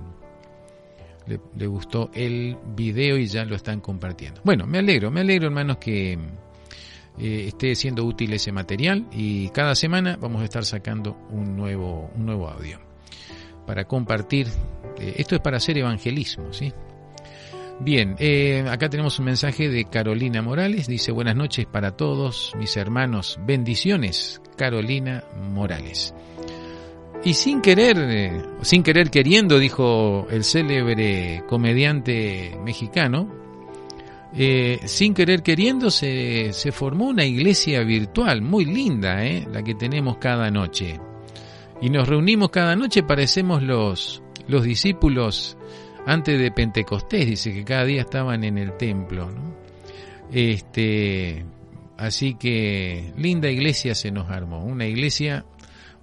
[1.27, 4.41] Le, gustó el video y ya lo están compartiendo.
[4.43, 6.13] Bueno, me alegro, me alegro, hermanos, que
[7.19, 12.09] eh, esté siendo útil ese material y cada semana vamos a estar sacando un nuevo,
[12.15, 12.79] un nuevo audio
[13.67, 14.47] para compartir.
[14.97, 16.73] Eh, esto es para hacer evangelismo, ¿sí?
[17.79, 20.87] Bien, eh, acá tenemos un mensaje de Carolina Morales.
[20.87, 23.39] Dice, buenas noches para todos mis hermanos.
[23.45, 26.13] Bendiciones, Carolina Morales.
[27.23, 33.29] Y sin querer, eh, sin querer queriendo, dijo el célebre comediante mexicano,
[34.85, 40.51] sin querer queriendo se, se, formó una iglesia virtual muy linda, la que tenemos cada
[40.51, 40.99] noche
[41.81, 45.57] y nos reunimos cada noche, parecemos los, los discípulos
[46.05, 49.29] antes de Pentecostés, dice que cada día estaban en el templo.
[50.31, 51.45] Este,
[51.97, 55.45] así que linda iglesia se nos armó, una iglesia,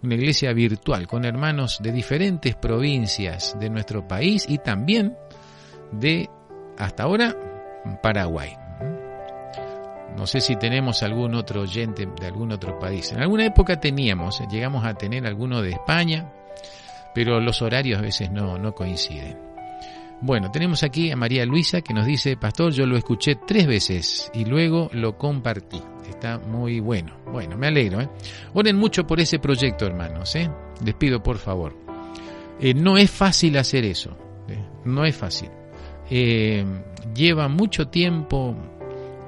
[0.02, 5.16] una iglesia virtual con hermanos de diferentes provincias de nuestro país y también
[5.92, 6.28] de
[6.78, 7.34] hasta ahora
[8.02, 8.52] Paraguay.
[10.16, 13.12] No sé si tenemos algún otro oyente de algún otro país.
[13.12, 16.32] En alguna época teníamos, llegamos a tener alguno de España,
[17.14, 19.45] pero los horarios a veces no, no coinciden.
[20.22, 24.30] Bueno, tenemos aquí a María Luisa que nos dice, Pastor, yo lo escuché tres veces
[24.32, 25.82] y luego lo compartí.
[26.08, 27.18] Está muy bueno.
[27.30, 28.00] Bueno, me alegro.
[28.00, 28.08] ¿eh?
[28.54, 30.34] Oren mucho por ese proyecto, hermanos.
[30.36, 30.50] ¿eh?
[30.82, 31.76] Les pido, por favor.
[32.58, 34.16] Eh, no es fácil hacer eso.
[34.48, 34.64] ¿eh?
[34.86, 35.50] No es fácil.
[36.08, 38.56] lleva mucho tiempo,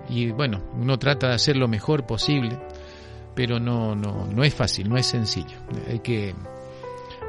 [0.08, 2.58] y bueno, uno trata de hacer lo mejor posible,
[3.34, 5.58] pero no, no, no es fácil, no es sencillo.
[5.86, 6.34] Hay que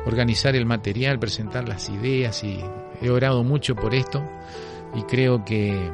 [0.06, 2.64] organizar el material, presentar las ideas y
[3.02, 4.24] he orado mucho por esto
[4.96, 5.90] y creo que,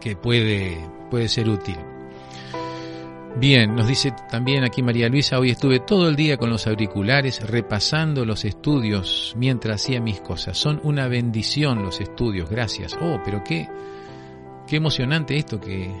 [0.00, 0.78] que puede,
[1.10, 1.76] puede ser útil.
[3.36, 7.48] Bien, nos dice también aquí María Luisa, hoy estuve todo el día con los auriculares
[7.48, 10.58] repasando los estudios mientras hacía mis cosas.
[10.58, 12.98] Son una bendición los estudios, gracias.
[13.00, 13.68] Oh, pero qué,
[14.70, 15.92] Qué emocionante esto que,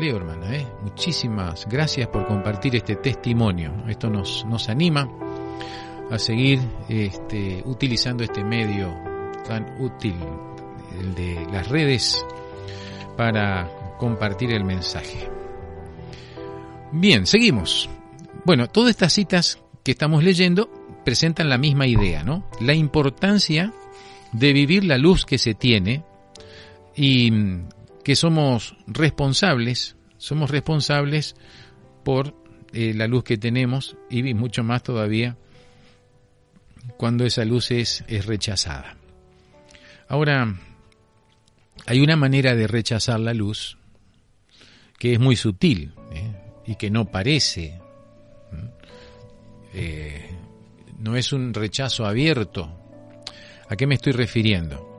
[0.00, 0.56] leo, hermana.
[0.56, 0.66] ¿eh?
[0.82, 3.84] Muchísimas gracias por compartir este testimonio.
[3.86, 5.06] Esto nos, nos anima
[6.10, 8.94] a seguir este, utilizando este medio
[9.46, 10.14] tan útil,
[11.00, 12.24] el de las redes,
[13.16, 15.28] para compartir el mensaje.
[16.92, 17.88] Bien, seguimos.
[18.44, 20.70] Bueno, todas estas citas que estamos leyendo
[21.04, 22.48] presentan la misma idea, ¿no?
[22.60, 23.72] La importancia
[24.32, 26.04] de vivir la luz que se tiene
[26.94, 27.30] y
[28.04, 31.36] que somos responsables, somos responsables
[32.04, 32.34] por
[32.72, 35.36] eh, la luz que tenemos y mucho más todavía
[36.96, 38.96] cuando esa luz es, rechazada.
[40.08, 40.54] Ahora,
[41.86, 43.76] hay una manera de rechazar la luz
[44.98, 46.32] que es muy sutil ¿eh?
[46.66, 47.78] y que no parece,
[49.74, 50.30] eh,
[50.98, 52.70] no es un rechazo abierto.
[53.68, 54.96] ¿A qué me estoy refiriendo?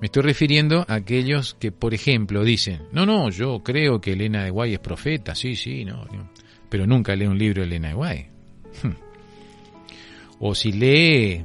[0.00, 4.44] Me estoy refiriendo a aquellos que, por ejemplo, dicen, no, no, yo creo que Elena
[4.44, 6.06] de Guay es profeta, sí, sí, no,
[6.68, 8.26] pero nunca lee un libro de Elena de Guay.
[10.46, 11.42] o si lee,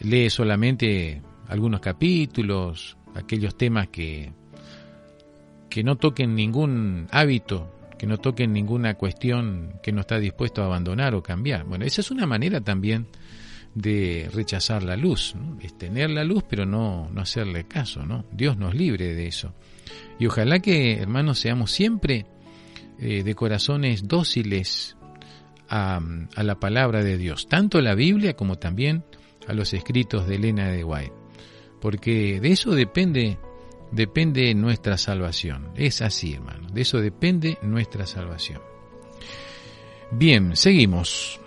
[0.00, 4.34] lee solamente algunos capítulos, aquellos temas que,
[5.70, 10.66] que no toquen ningún hábito, que no toquen ninguna cuestión que no está dispuesto a
[10.66, 11.64] abandonar o cambiar.
[11.64, 13.06] Bueno, esa es una manera también
[13.74, 18.26] de rechazar la luz, es tener la luz pero no, no hacerle caso, ¿no?
[18.30, 19.54] Dios nos libre de eso.
[20.18, 22.26] Y ojalá que, hermanos, seamos siempre
[22.98, 24.97] eh, de corazones dóciles
[25.68, 26.00] a,
[26.36, 29.04] la palabra de Dios, tanto la Biblia como también
[29.46, 31.12] a los escritos de Elena de White,
[31.80, 33.38] porque de eso depende
[33.90, 35.70] depende nuestra salvación.
[35.74, 38.60] Es así, hermano, de eso depende nuestra salvación.
[40.10, 41.40] Bien, seguimos.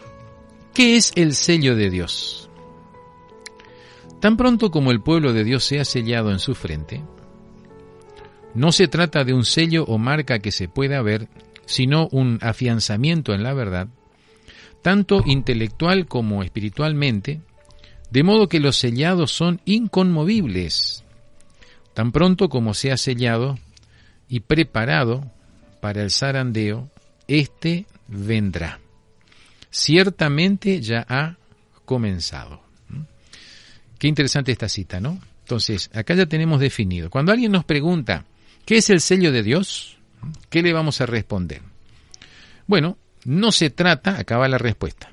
[0.74, 2.50] ¿Qué es el sello de Dios?
[4.20, 7.04] Tan pronto como el pueblo de Dios sea sellado en su frente,
[8.54, 11.28] no se trata de un sello o marca que se pueda ver,
[11.66, 13.88] sino un afianzamiento en la verdad,
[14.82, 17.42] tanto intelectual como espiritualmente,
[18.10, 21.04] de modo que los sellados son inconmovibles,
[21.94, 23.58] tan pronto como sea sellado
[24.28, 25.24] y preparado
[25.82, 26.90] para el zarandeo,
[27.28, 28.80] éste vendrá
[29.72, 31.38] ciertamente ya ha
[31.86, 32.62] comenzado.
[32.90, 33.02] ¿Mm?
[33.98, 35.20] Qué interesante esta cita, ¿no?
[35.40, 37.10] Entonces, acá ya tenemos definido.
[37.10, 38.26] Cuando alguien nos pregunta,
[38.66, 39.98] ¿qué es el sello de Dios?
[40.50, 41.62] ¿Qué le vamos a responder?
[42.68, 45.12] Bueno, no se trata, acaba la respuesta,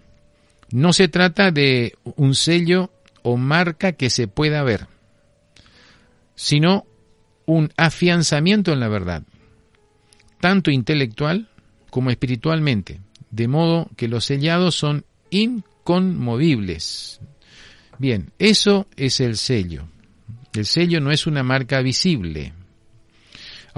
[0.70, 2.90] no se trata de un sello
[3.22, 4.86] o marca que se pueda ver,
[6.34, 6.86] sino
[7.46, 9.22] un afianzamiento en la verdad,
[10.40, 11.48] tanto intelectual
[11.90, 13.00] como espiritualmente,
[13.30, 17.20] de modo que los sellados son inconmovibles.
[17.98, 19.88] Bien, eso es el sello.
[20.52, 22.52] El sello no es una marca visible.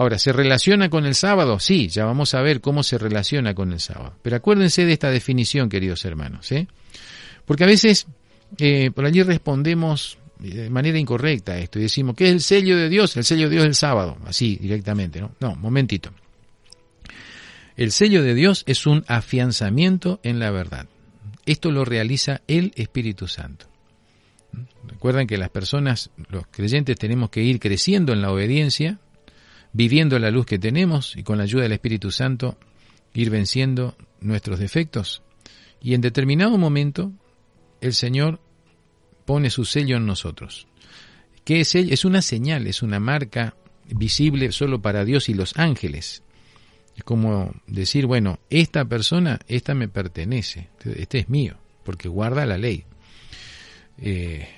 [0.01, 1.61] Ahora, ¿se relaciona con el sábado?
[1.61, 4.15] Sí, ya vamos a ver cómo se relaciona con el sábado.
[4.23, 6.69] Pero acuérdense de esta definición, queridos hermanos, ¿eh?
[7.45, 8.07] Porque a veces
[8.57, 12.79] eh, por allí respondemos de manera incorrecta a esto y decimos, ¿qué es el sello
[12.79, 13.15] de Dios?
[13.19, 15.35] El sello de Dios es el sábado, así directamente, ¿no?
[15.39, 16.11] No, momentito.
[17.77, 20.87] El sello de Dios es un afianzamiento en la verdad.
[21.45, 23.67] Esto lo realiza el Espíritu Santo.
[24.89, 28.99] Recuerden que las personas, los creyentes, tenemos que ir creciendo en la obediencia,
[29.73, 32.59] viviendo la luz que tenemos y con la ayuda del Espíritu Santo
[33.15, 35.23] ir venciendo nuestros defectos.
[35.81, 37.13] Y en determinado momento
[37.81, 38.41] el Señor
[39.25, 40.67] pone su sello en nosotros.
[41.45, 43.55] ¿Qué es Es una señal, es una marca
[43.89, 46.23] visible solo para Dios y los ángeles.
[46.97, 52.59] Es como decir, bueno, esta persona, esta me pertenece, este es mío, porque guarda la
[52.59, 52.85] ley.
[54.03, 54.49] Eh,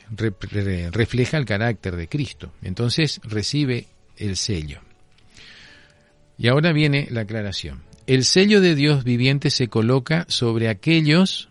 [0.91, 2.53] refleja el carácter de Cristo.
[2.63, 3.87] Entonces recibe
[4.17, 4.81] el sello.
[6.39, 7.83] Y ahora viene la aclaración.
[8.07, 11.49] El sello de Dios viviente se coloca sobre aquellos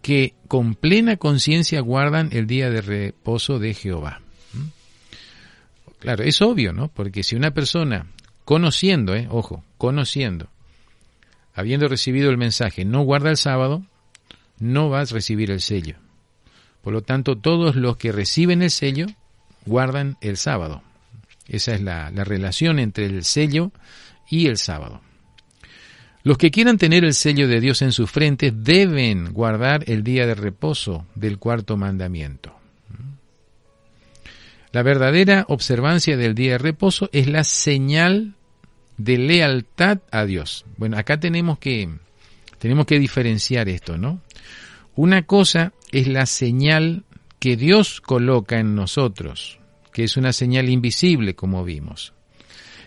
[0.00, 4.20] que con plena conciencia guardan el día de reposo de Jehová.
[4.52, 5.96] ¿Mm?
[5.98, 6.88] Claro, es obvio, ¿no?
[6.88, 8.06] Porque si una persona
[8.44, 10.48] conociendo, eh, ojo, conociendo,
[11.52, 13.84] habiendo recibido el mensaje, no guarda el sábado,
[14.58, 15.96] no vas a recibir el sello.
[16.82, 19.06] Por lo tanto, todos los que reciben el sello
[19.64, 20.82] guardan el sábado.
[21.48, 23.72] Esa es la, la relación entre el sello
[24.28, 25.00] y el sábado.
[26.22, 30.26] Los que quieran tener el sello de Dios en su frente deben guardar el día
[30.26, 32.52] de reposo del cuarto mandamiento.
[34.72, 38.34] La verdadera observancia del día de reposo es la señal
[38.98, 40.64] de lealtad a Dios.
[40.76, 41.88] Bueno, acá tenemos que,
[42.58, 44.20] tenemos que diferenciar esto, ¿no?
[44.94, 47.04] Una cosa es la señal
[47.38, 49.60] que Dios coloca en nosotros,
[49.96, 52.12] que es una señal invisible, como vimos,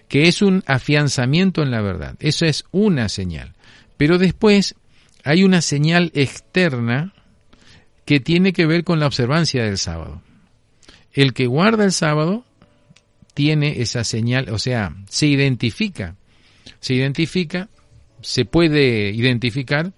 [0.08, 2.16] que es un afianzamiento en la verdad.
[2.20, 3.56] Eso es una señal.
[3.98, 4.76] Pero después
[5.24, 7.16] hay una señal externa
[8.06, 10.22] que tiene que ver con la observancia del sábado.
[11.12, 12.46] El que guarda el sábado
[13.34, 16.16] tiene esa señal, o sea, se identifica,
[16.80, 17.70] se identifica,
[18.22, 19.94] se puede identificar,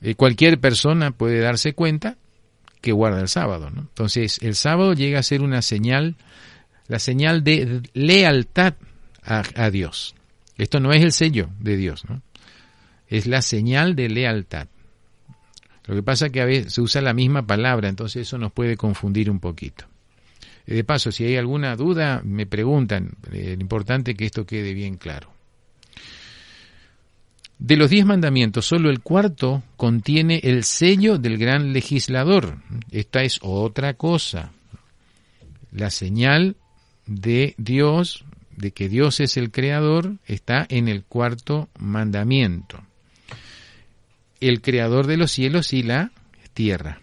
[0.00, 2.16] eh, cualquier persona puede darse cuenta
[2.84, 3.70] que guarda el sábado.
[3.74, 6.16] Entonces, el sábado llega a ser una señal,
[6.86, 8.74] la señal de lealtad
[9.22, 10.14] a, Dios.
[10.58, 12.20] Esto no es el sello de Dios, ¿no?
[13.08, 14.68] es la señal de lealtad.
[15.86, 18.52] Lo que pasa es que a veces se usa la misma palabra, entonces eso nos
[18.52, 19.86] puede confundir un poquito.
[20.66, 23.12] De paso, si hay alguna duda, me preguntan.
[23.32, 25.32] Eh, importante que esto quede bien claro.
[27.58, 32.58] De los diez mandamientos, solo el cuarto contiene el sello del gran legislador.
[32.90, 34.52] Esta es otra cosa.
[35.72, 36.56] La señal
[37.06, 38.24] de Dios,
[38.56, 42.82] de que Dios es el creador, está en el cuarto mandamiento.
[44.40, 46.10] El creador de los cielos y la
[46.52, 47.00] tierra.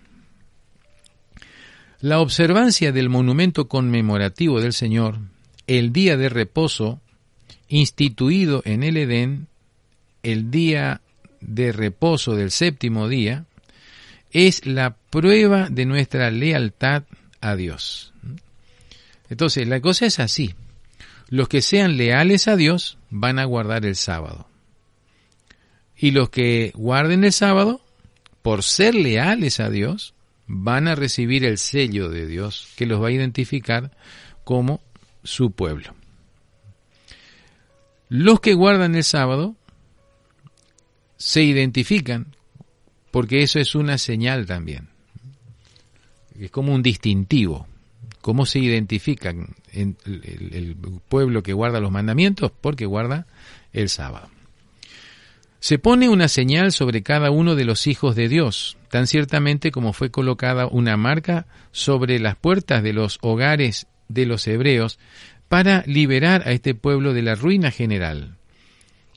[1.99, 5.19] La observancia del monumento conmemorativo del Señor,
[5.67, 6.99] el día de reposo,
[7.67, 9.47] instituido en el Edén,
[10.23, 11.01] el día
[11.39, 13.45] de reposo del séptimo día,
[14.31, 17.03] es la prueba de nuestra lealtad
[17.41, 18.13] a Dios.
[19.29, 20.55] Entonces, la cosa es así.
[21.29, 24.47] Los que sean leales a Dios van a guardar el sábado.
[25.97, 27.81] Y los que guarden el sábado,
[28.41, 30.13] por ser leales a Dios,
[30.47, 33.91] van a recibir el sello de Dios que los va a identificar
[34.43, 34.81] como
[35.23, 35.95] su pueblo.
[38.09, 39.55] Los que guardan el sábado
[41.21, 42.35] se identifican
[43.11, 44.87] porque eso es una señal también.
[46.39, 47.67] Es como un distintivo.
[48.21, 50.75] ¿Cómo se identifican el, el
[51.07, 52.51] pueblo que guarda los mandamientos?
[52.59, 53.27] Porque guarda
[53.71, 54.29] el sábado.
[55.59, 59.93] Se pone una señal sobre cada uno de los hijos de Dios, tan ciertamente como
[59.93, 64.97] fue colocada una marca sobre las puertas de los hogares de los hebreos
[65.49, 68.37] para liberar a este pueblo de la ruina general.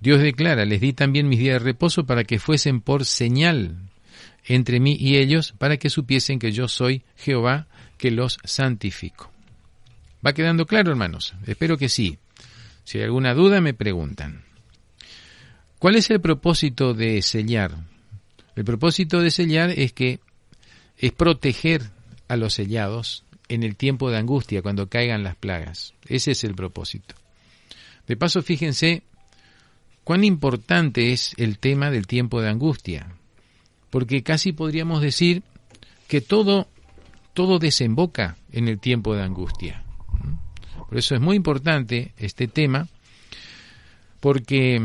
[0.04, 3.78] Dios declara, les di también mis días de reposo para que fuesen por señal
[4.44, 9.32] entre mí y ellos, para que supiesen que yo soy Jehová, que los santifico.
[10.24, 11.32] ¿Va quedando claro, hermanos?
[11.46, 12.18] Espero que sí.
[12.84, 14.44] Si hay alguna duda, me preguntan.
[15.78, 17.74] ¿Cuál es el propósito de sellar?
[18.56, 20.20] El propósito de sellar es que
[20.98, 21.80] es proteger
[22.28, 25.94] a los sellados en el tiempo de angustia, cuando caigan las plagas.
[26.06, 27.14] Ese es el propósito.
[28.06, 29.02] De paso, fíjense
[30.04, 33.08] cuán importante es el tema del tiempo de angustia,
[33.90, 35.42] porque casi podríamos decir
[36.08, 36.68] que todo,
[37.32, 39.82] todo desemboca en el tiempo de angustia.
[40.88, 42.88] Por eso es muy importante este tema,
[44.20, 44.80] porque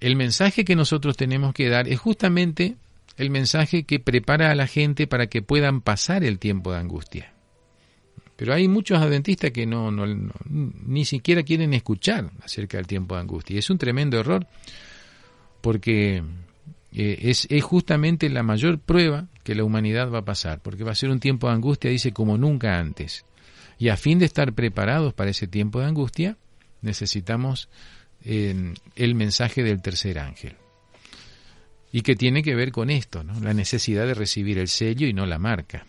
[0.00, 2.76] el mensaje que nosotros tenemos que dar es justamente
[3.16, 7.31] el mensaje que prepara a la gente para que puedan pasar el tiempo de angustia.
[8.42, 13.56] Pero hay muchos adventistas que no, ni siquiera quieren escuchar acerca del tiempo de angustia.
[13.56, 14.48] Es un tremendo error
[15.60, 16.24] porque
[16.92, 20.96] eh, es, justamente la mayor prueba que la humanidad va a pasar, porque va a
[20.96, 23.24] ser un tiempo de angustia, dice, como nunca antes.
[23.78, 26.36] Y a fin de estar preparados para ese tiempo de angustia,
[26.80, 27.68] necesitamos
[28.24, 30.56] el mensaje del tercer ángel.
[31.92, 33.38] Y que tiene que ver con esto, ¿no?
[33.38, 35.86] la necesidad de recibir el sello y no la marca.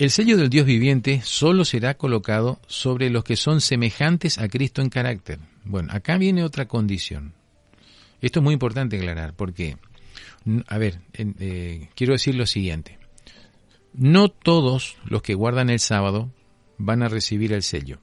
[0.00, 4.80] El sello del Dios viviente solo será colocado sobre los que son semejantes a Cristo
[4.80, 5.38] en carácter.
[5.62, 7.34] Bueno, acá viene otra condición.
[8.22, 9.76] Esto es muy importante aclarar, porque,
[10.68, 12.98] a ver, eh, quiero decir lo siguiente.
[13.92, 16.30] No todos los que guardan el sábado
[16.78, 17.98] van a recibir el sello.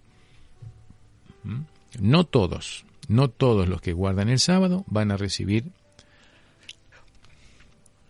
[1.44, 1.62] ¿Mm?
[2.00, 5.72] No todos, no todos los que guardan el sábado van a recibir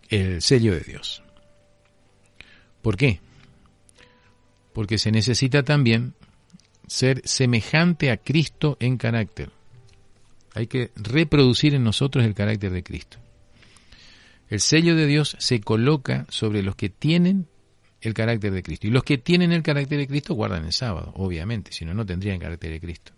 [0.10, 1.24] el sello de Dios.
[2.82, 3.22] ¿Por qué?
[4.78, 6.14] Porque se necesita también
[6.86, 9.50] ser semejante a Cristo en carácter.
[10.54, 13.18] Hay que reproducir en nosotros el carácter de Cristo.
[14.52, 17.48] El sello de Dios se coloca sobre los que tienen
[18.02, 18.86] el carácter de Cristo.
[18.86, 22.06] Y los que tienen el carácter de Cristo guardan el sábado, obviamente, si no, no
[22.06, 23.14] tendrían carácter de Cristo.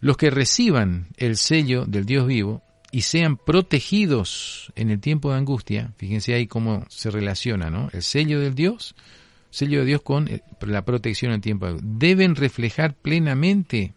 [0.00, 5.38] Los que reciban el sello del Dios vivo y sean protegidos en el tiempo de
[5.38, 7.88] angustia, fíjense ahí cómo se relaciona, ¿no?
[7.92, 8.96] El sello del Dios,
[9.50, 10.28] sello de Dios con
[10.60, 13.94] la protección en tiempo deben reflejar plenamente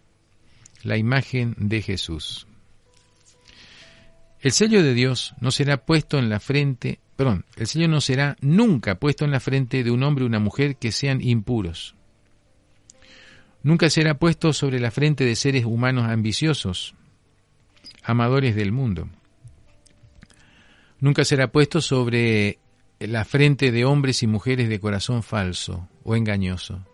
[0.84, 2.47] la imagen de Jesús.
[4.39, 8.38] El sello de Dios no será puesto en la frente, perdón, el sello no será
[8.41, 11.95] nunca puesto en la frente de un hombre o una mujer que sean impuros
[13.64, 16.95] nunca será puesto sobre la frente de seres humanos ambiciosos,
[18.04, 19.10] amadores del mundo.
[20.99, 22.60] Nunca será puesto sobre
[23.08, 26.86] la frente de hombres y mujeres de corazón falso o engañoso.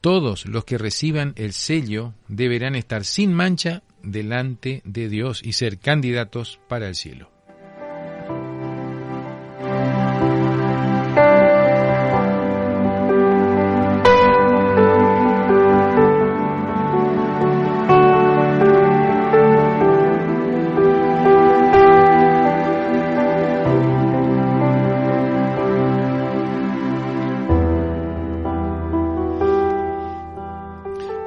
[0.00, 5.78] Todos los que reciban el sello deberán estar sin mancha delante de Dios y ser
[5.78, 7.33] candidatos para el cielo.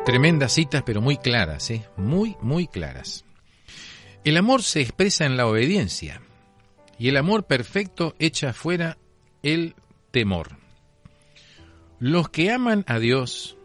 [0.08, 1.86] Tremendas citas, pero muy claras, ¿eh?
[1.98, 3.26] Muy, muy claras.
[4.24, 6.22] El amor se expresa en la obediencia
[6.98, 8.98] y el amor perfecto echa fuera
[9.44, 9.76] el
[10.12, 10.60] temor.
[12.00, 13.58] Los que aman a Dios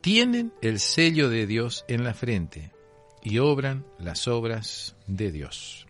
[0.00, 2.72] tienen el sello de Dios en la frente
[3.22, 5.86] y obran las obras de Dios.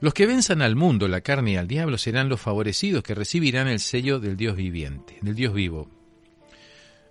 [0.00, 3.68] Los que venzan al mundo, la carne y al diablo serán los favorecidos que recibirán
[3.68, 5.88] el sello del Dios viviente, del Dios vivo.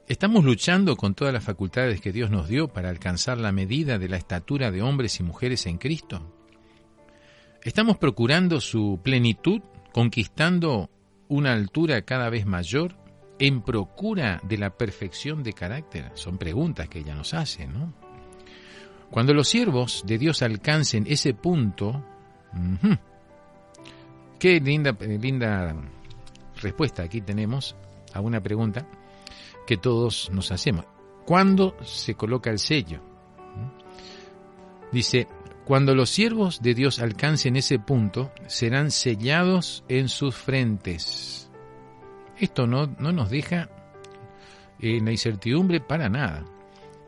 [0.05, 4.09] ¿Estamos luchando con todas las facultades que Dios nos dio para alcanzar la medida de
[4.09, 6.21] la estatura de hombres y mujeres en Cristo?
[7.61, 9.61] ¿Estamos procurando su plenitud,
[9.93, 10.89] conquistando
[11.29, 12.97] una altura cada vez mayor
[13.39, 16.11] en procura de la perfección de carácter?
[16.15, 17.93] Son preguntas que ella nos hace, ¿no?
[19.09, 22.03] Cuando los siervos de Dios alcancen ese punto,
[24.37, 25.73] qué linda, linda
[26.61, 27.77] respuesta aquí tenemos
[28.13, 28.85] a una pregunta
[29.65, 30.85] que todos nos hacemos.
[31.25, 33.01] ¿Cuándo se coloca el sello?
[34.91, 35.27] Dice,
[35.65, 41.49] cuando los siervos de Dios alcancen ese punto, serán sellados en sus frentes.
[42.37, 43.69] Esto no, no nos deja
[44.79, 46.43] en la incertidumbre para nada.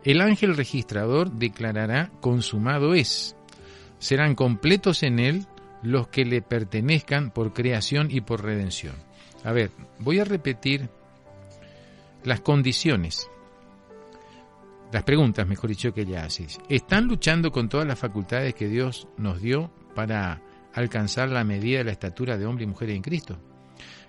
[0.03, 3.36] El ángel registrador declarará consumado es.
[3.99, 5.45] Serán completos en él
[5.82, 8.95] los que le pertenezcan por creación y por redención.
[9.43, 10.89] A ver, voy a repetir
[12.26, 13.30] las condiciones,
[14.91, 16.47] las preguntas, mejor dicho, que ella hace.
[16.69, 20.41] ¿Están luchando con todas las facultades que Dios nos dio para
[20.73, 23.38] alcanzar la medida de la estatura de hombre y mujer en Cristo?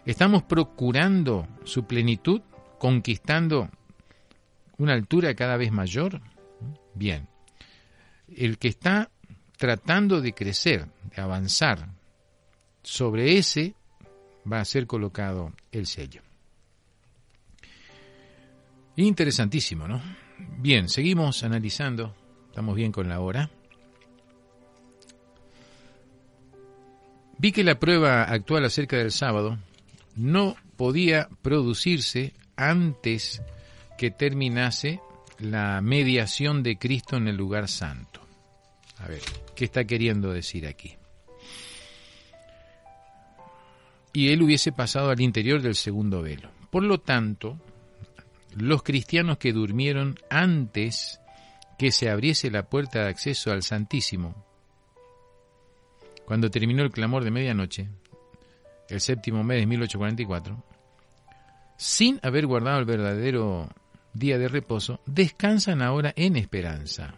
[0.05, 2.41] ¿Estamos procurando su plenitud,
[2.79, 3.69] conquistando
[4.79, 6.21] una altura cada vez mayor?
[6.95, 7.29] Bien.
[8.29, 9.11] El que está
[9.57, 11.89] tratando de crecer, de avanzar,
[12.83, 13.75] sobre ese
[14.51, 16.26] va a ser colocado el sello.
[18.97, 20.01] Interesantísimo, ¿no?
[20.59, 22.15] Bien, seguimos analizando.
[22.49, 23.51] Estamos bien con la hora.
[27.39, 29.59] Vi que la prueba actual acerca del sábado
[30.15, 33.43] no podía producirse antes
[33.99, 35.01] que terminase
[35.39, 38.21] la mediación de Cristo en el lugar santo.
[38.99, 39.21] A ver,
[39.55, 40.97] ¿qué está queriendo decir aquí?
[44.15, 46.49] Y él hubiese pasado al interior del segundo velo.
[46.71, 47.59] Por lo tanto,
[48.57, 51.21] los cristianos que durmieron antes
[51.79, 54.47] que se abriese la puerta de acceso al Santísimo,
[56.25, 57.89] cuando terminó el clamor de medianoche,
[58.89, 60.65] el séptimo mes de 1844,
[61.77, 63.69] sin haber guardado el verdadero
[64.15, 67.15] día de reposo, descansan ahora en esperanza,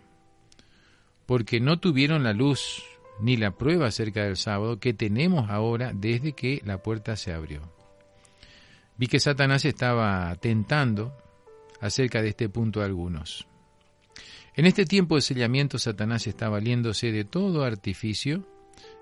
[1.26, 2.82] porque no tuvieron la luz
[3.20, 7.72] ni la prueba acerca del sábado que tenemos ahora desde que la puerta se abrió.
[8.96, 11.16] Vi que Satanás estaba tentando
[11.80, 13.46] acerca de este punto algunos.
[14.54, 18.44] En este tiempo de sellamiento Satanás está valiéndose de todo artificio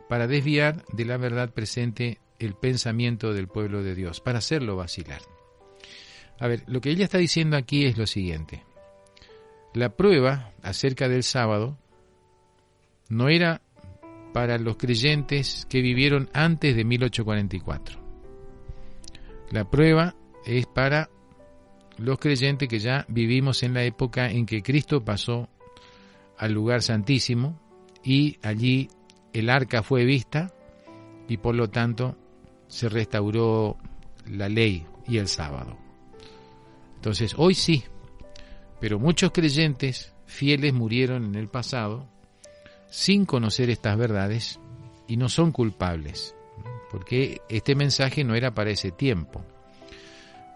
[0.09, 5.22] para desviar de la verdad presente el pensamiento del pueblo de Dios, para hacerlo vacilar.
[6.39, 8.64] A ver, lo que ella está diciendo aquí es lo siguiente.
[9.72, 11.79] La prueba acerca del sábado
[13.09, 13.62] no era
[14.33, 17.99] para los creyentes que vivieron antes de 1844.
[19.51, 20.14] La prueba
[20.45, 21.09] es para
[21.99, 25.49] los creyentes que ya vivimos en la época en que Cristo pasó
[26.38, 27.59] al lugar santísimo
[28.05, 28.88] y allí
[29.32, 30.53] el arca fue vista
[31.28, 32.16] y por lo tanto
[32.68, 33.76] se restauró
[34.26, 35.76] la ley y el sábado.
[36.97, 37.84] Entonces, hoy sí,
[38.80, 42.09] pero muchos creyentes fieles murieron en el pasado
[42.90, 44.61] sin conocer estas verdades
[45.07, 46.34] y no son culpables,
[46.90, 49.44] porque este mensaje no era para ese tiempo.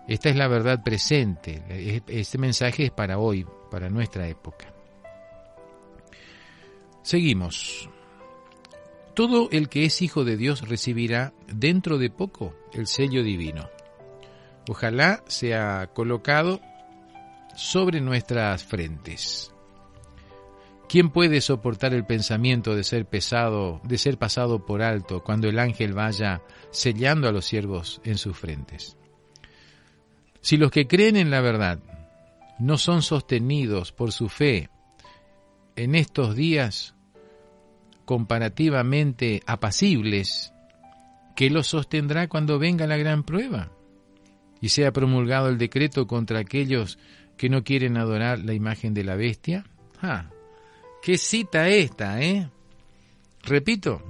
[0.08, 1.62] Esta es la verdad presente.
[2.06, 4.72] Este mensaje es para hoy, para nuestra época.
[7.02, 7.88] Seguimos.
[9.14, 13.68] Todo el que es hijo de Dios recibirá dentro de poco el sello divino.
[14.68, 16.60] Ojalá sea colocado
[17.56, 19.52] sobre nuestras frentes.
[20.88, 25.58] ¿Quién puede soportar el pensamiento de ser pesado, de ser pasado por alto cuando el
[25.58, 28.96] ángel vaya sellando a los siervos en sus frentes?
[30.40, 31.78] Si los que creen en la verdad
[32.58, 34.70] no son sostenidos por su fe
[35.76, 36.94] en estos días
[38.04, 40.52] comparativamente apacibles,
[41.36, 43.70] ¿qué los sostendrá cuando venga la gran prueba?
[44.60, 46.98] Y sea promulgado el decreto contra aquellos
[47.36, 49.64] que no quieren adorar la imagen de la bestia.
[50.02, 50.28] ¡Ah!
[51.02, 52.50] ¡Qué cita esta, eh!
[53.42, 54.02] Repito,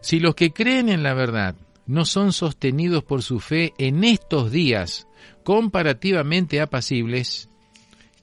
[0.00, 1.54] si los que creen en la verdad
[1.86, 5.06] no son sostenidos por su fe en estos días
[5.44, 7.48] comparativamente apacibles,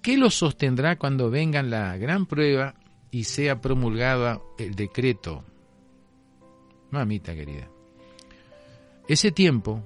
[0.01, 2.76] ¿qué los sostendrá cuando vengan la gran prueba
[3.11, 5.43] y sea promulgada el decreto?
[6.91, 7.70] Mamita querida,
[9.07, 9.82] ese tiempo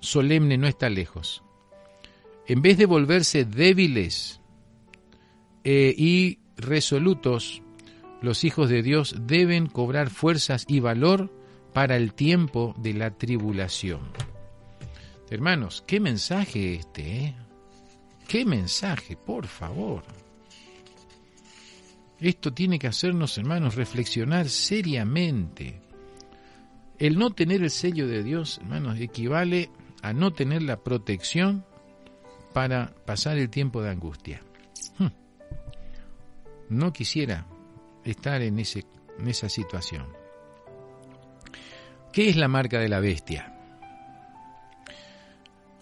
[0.00, 1.42] solemne no está lejos.
[2.46, 4.40] En vez de volverse débiles
[5.64, 7.62] eh, y resolutos,
[8.20, 11.30] los hijos de Dios deben cobrar fuerzas y valor
[11.72, 14.00] para el tiempo de la tribulación.
[15.30, 17.34] Hermanos, qué mensaje este, ¿eh?
[18.28, 20.02] Qué mensaje, por favor.
[22.20, 25.80] Esto tiene que hacernos, hermanos, reflexionar seriamente.
[26.98, 29.70] El no tener el sello de Dios, hermanos, equivale
[30.02, 31.64] a no tener la protección
[32.52, 34.40] para pasar el tiempo de angustia.
[34.98, 35.08] Hmm.
[36.68, 37.46] No quisiera
[38.04, 38.84] estar en, ese,
[39.18, 40.21] en esa situación.
[42.12, 43.54] ¿Qué es la marca de la bestia?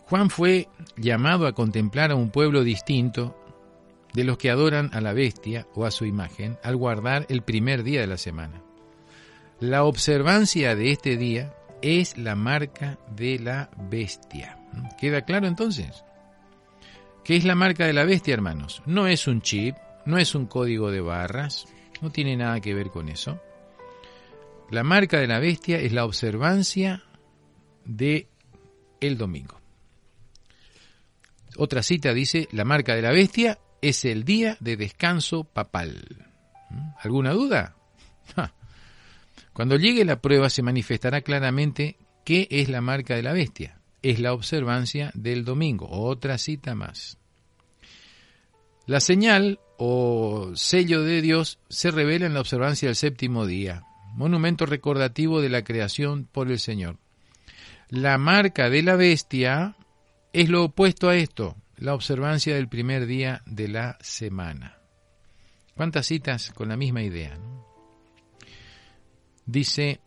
[0.06, 3.36] Juan fue llamado a contemplar a un pueblo distinto
[4.12, 7.82] de los que adoran a la bestia o a su imagen al guardar el primer
[7.82, 8.62] día de la semana.
[9.58, 11.52] La observancia de este día
[11.82, 14.58] es la marca de la bestia.
[14.98, 16.04] ¿Queda claro entonces?
[17.24, 18.82] ¿Qué es la marca de la bestia, hermanos?
[18.86, 19.76] No es un chip,
[20.06, 21.66] no es un código de barras,
[22.00, 23.40] no tiene nada que ver con eso.
[24.70, 27.02] La marca de la bestia es la observancia
[27.84, 28.28] de
[29.00, 29.60] el domingo.
[31.56, 36.28] Otra cita dice, la marca de la bestia es el día de descanso papal.
[36.70, 36.90] ¿Mm?
[37.02, 37.74] ¿Alguna duda?
[39.52, 43.80] Cuando llegue la prueba se manifestará claramente qué es la marca de la bestia.
[44.02, 45.88] Es la observancia del domingo.
[45.90, 47.18] Otra cita más.
[48.86, 54.66] La señal o sello de Dios se revela en la observancia del séptimo día monumento
[54.66, 56.98] recordativo de la creación por el Señor.
[57.88, 59.76] La marca de la bestia
[60.32, 64.78] es lo opuesto a esto, la observancia del primer día de la semana.
[65.74, 67.38] ¿Cuántas citas con la misma idea?
[69.46, 70.00] Dice,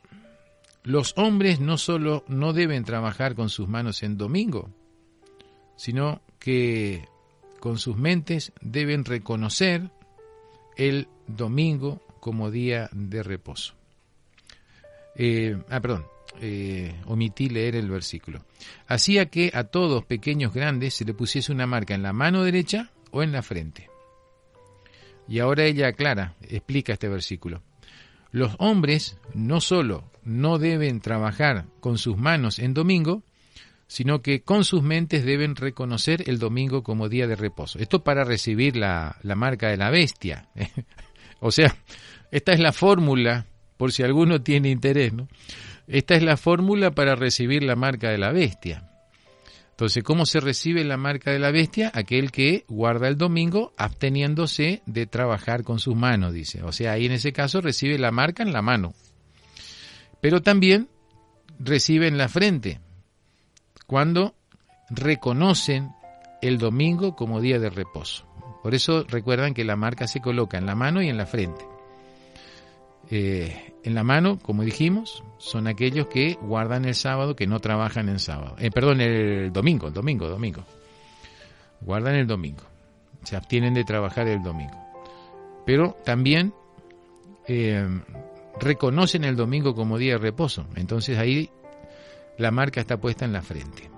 [0.84, 4.70] los hombres no solo no deben trabajar con sus manos en domingo,
[5.76, 7.08] sino que
[7.60, 9.90] con sus mentes deben reconocer
[10.78, 13.74] el domingo como día de reposo.
[15.16, 16.06] Eh, ah, perdón,
[16.42, 18.44] eh, omití leer el versículo.
[18.88, 22.92] Hacía que a todos, pequeños, grandes, se le pusiese una marca en la mano derecha
[23.12, 23.90] o en la frente.
[25.28, 27.62] Y ahora ella aclara, explica este versículo.
[28.32, 33.24] Los hombres no solo no deben trabajar con sus manos en domingo,
[33.88, 37.78] sino que con sus mentes deben reconocer el domingo como día de reposo.
[37.78, 40.50] Esto para recibir la, la marca de la bestia.
[41.40, 41.76] o sea,
[42.32, 43.46] esta es la fórmula
[43.84, 45.12] por si alguno tiene interés.
[45.88, 48.90] Esta es la fórmula para recibir la marca de la bestia.
[49.72, 51.92] Entonces, ¿cómo se recibe la marca de la bestia?
[51.94, 56.64] Aquel que guarda el domingo absteniéndose de trabajar con sus manos, dice.
[56.64, 58.94] O sea, ahí en ese caso recibe la marca en la mano.
[60.22, 60.88] Pero también
[61.60, 62.80] recibe en la frente,
[63.86, 64.34] cuando
[64.92, 65.90] reconocen
[66.42, 68.26] el domingo como día de reposo.
[68.64, 71.73] Por eso recuerdan que la marca se coloca en la mano y en la frente.
[73.10, 78.10] Eh, en la mano, como dijimos, son aquellos que guardan el sábado, que no trabajan
[78.10, 78.56] en sábado.
[78.60, 80.64] Eh, perdón, el domingo, el domingo, domingo.
[81.82, 82.64] Guardan el domingo.
[83.24, 84.78] Se abstienen de trabajar el domingo.
[85.66, 86.54] Pero también
[87.48, 87.86] eh,
[88.60, 90.66] reconocen el domingo como día de reposo.
[90.76, 91.50] Entonces ahí
[92.38, 93.90] la marca está puesta en la frente.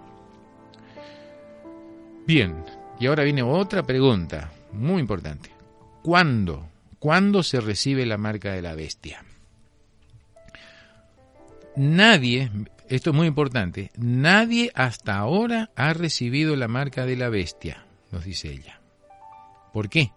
[2.25, 2.63] Bien,
[2.99, 5.51] y ahora viene otra pregunta muy importante.
[6.01, 6.69] ¿Cuándo
[7.05, 9.23] ¿Cuándo se recibe la marca de la bestia?
[11.75, 12.49] Nadie,
[12.89, 18.25] esto es muy importante, nadie hasta ahora ha recibido la marca de la bestia, nos
[18.25, 18.81] dice ella.
[19.71, 20.13] ¿Por qué?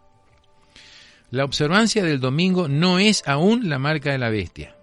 [1.30, 4.74] La observancia del domingo no es aún la marca de la bestia.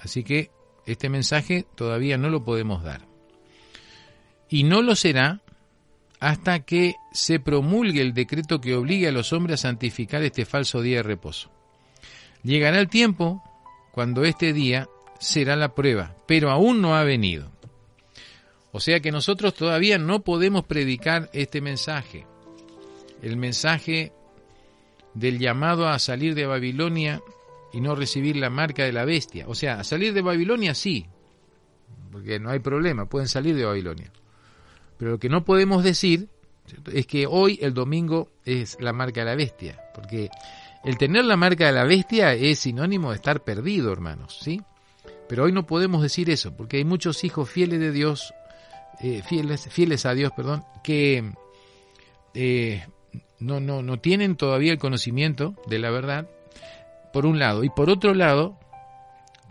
[0.00, 0.50] Así que
[0.84, 3.02] este mensaje todavía no lo podemos dar.
[4.48, 5.42] Y no lo será
[6.20, 10.82] hasta que se promulgue el decreto que obligue a los hombres a santificar este falso
[10.82, 11.50] día de reposo.
[12.42, 13.42] Llegará el tiempo
[13.92, 17.50] cuando este día será la prueba, pero aún no ha venido.
[18.72, 22.26] O sea que nosotros todavía no podemos predicar este mensaje,
[23.22, 24.12] el mensaje
[25.14, 27.20] del llamado a salir de Babilonia
[27.72, 29.46] y no recibir la marca de la bestia.
[29.48, 31.06] O sea, a salir de Babilonia sí,
[32.12, 34.12] porque no hay problema, pueden salir de Babilonia.
[35.00, 36.28] Pero lo que no podemos decir
[36.92, 40.28] es que hoy el domingo es la marca de la bestia, porque
[40.84, 44.60] el tener la marca de la bestia es sinónimo de estar perdido, hermanos, ¿sí?
[45.26, 48.34] Pero hoy no podemos decir eso, porque hay muchos hijos fieles de Dios,
[49.00, 51.32] eh, fieles, fieles a Dios, perdón, que
[52.34, 52.86] eh,
[53.38, 56.28] no, no, no tienen todavía el conocimiento de la verdad,
[57.10, 57.64] por un lado.
[57.64, 58.58] Y por otro lado,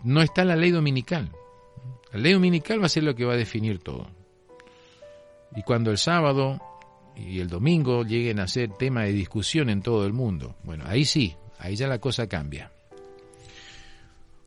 [0.04, 1.32] no está la ley dominical.
[2.12, 4.19] La ley dominical va a ser lo que va a definir todo.
[5.56, 6.60] Y cuando el sábado
[7.16, 11.04] y el domingo lleguen a ser tema de discusión en todo el mundo, bueno, ahí
[11.04, 12.70] sí, ahí ya la cosa cambia.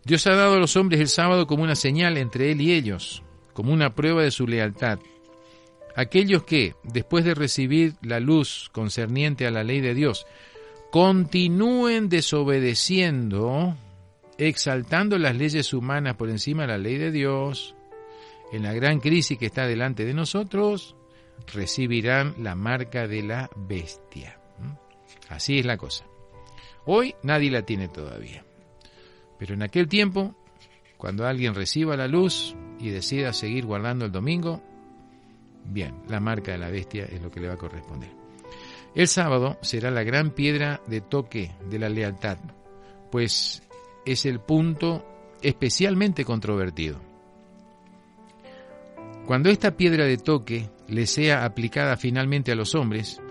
[0.06, 3.24] Dios ha dado a los hombres el sábado como una señal entre Él y ellos,
[3.54, 5.00] como una prueba de su lealtad.
[5.96, 10.26] Aquellos que, después de recibir la luz concerniente a la ley de Dios,
[10.92, 13.78] continúen desobedeciendo,
[14.38, 17.76] exaltando las leyes humanas por encima de la ley de Dios,
[18.52, 20.96] en la gran crisis que está delante de nosotros,
[21.54, 24.40] recibirán la marca de la bestia.
[25.30, 26.06] Así es la cosa.
[26.86, 28.44] Hoy nadie la tiene todavía.
[29.40, 30.36] Pero en aquel tiempo,
[30.98, 34.62] cuando alguien reciba la luz y decida seguir guardando el domingo,
[35.66, 38.12] bien, la marca de la bestia es lo que le va a corresponder.
[38.96, 42.38] El sábado será la gran piedra de toque de la lealtad,
[43.12, 43.64] pues
[44.06, 45.06] es el punto
[45.42, 47.13] especialmente controvertido.
[49.26, 53.22] Cuando esta piedra de toque le sea aplicada finalmente a los hombres,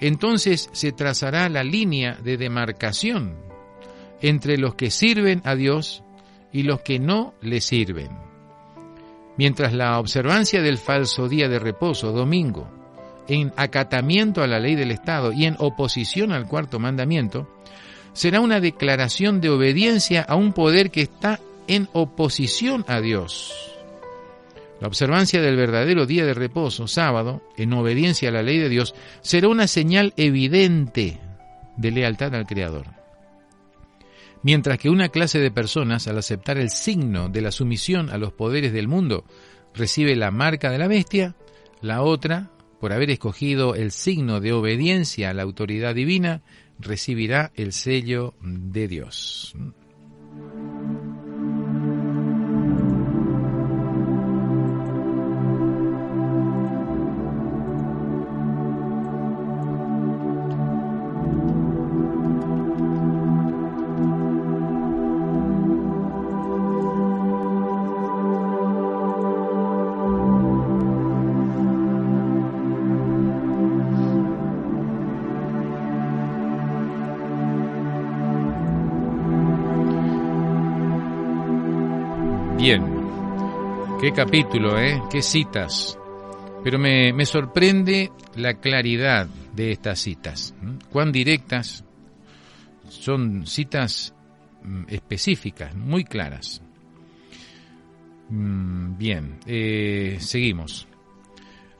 [0.00, 3.36] entonces se trazará la línea de demarcación
[4.20, 6.02] entre los que sirven a Dios
[6.52, 8.10] y los que no le sirven.
[9.36, 12.68] Mientras la observancia del falso día de reposo, domingo,
[13.26, 17.48] en acatamiento a la ley del Estado y en oposición al cuarto mandamiento,
[18.12, 23.73] será una declaración de obediencia a un poder que está en oposición a Dios.
[24.80, 28.94] La observancia del verdadero día de reposo, sábado, en obediencia a la ley de Dios,
[29.20, 31.20] será una señal evidente
[31.76, 32.86] de lealtad al Creador.
[34.42, 38.32] Mientras que una clase de personas, al aceptar el signo de la sumisión a los
[38.32, 39.24] poderes del mundo,
[39.74, 41.34] recibe la marca de la bestia,
[41.80, 46.42] la otra, por haber escogido el signo de obediencia a la autoridad divina,
[46.78, 49.54] recibirá el sello de Dios.
[84.04, 85.02] Qué capítulo, ¿eh?
[85.10, 85.98] Qué citas.
[86.62, 90.54] Pero me, me sorprende la claridad de estas citas.
[90.90, 91.86] Cuán directas.
[92.90, 94.14] Son citas
[94.62, 96.60] mm, específicas, muy claras.
[98.28, 100.86] Mm, bien, eh, seguimos.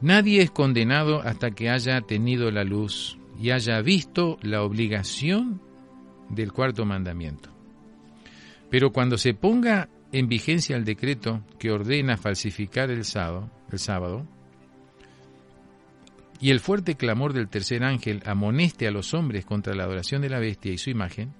[0.01, 5.61] Nadie es condenado hasta que haya tenido la luz y haya visto la obligación
[6.31, 7.51] del cuarto mandamiento.
[8.71, 14.25] Pero cuando se ponga en vigencia el decreto que ordena falsificar el sábado, el sábado,
[16.41, 20.29] y el fuerte clamor del tercer ángel amoneste a los hombres contra la adoración de
[20.29, 21.35] la bestia y su imagen,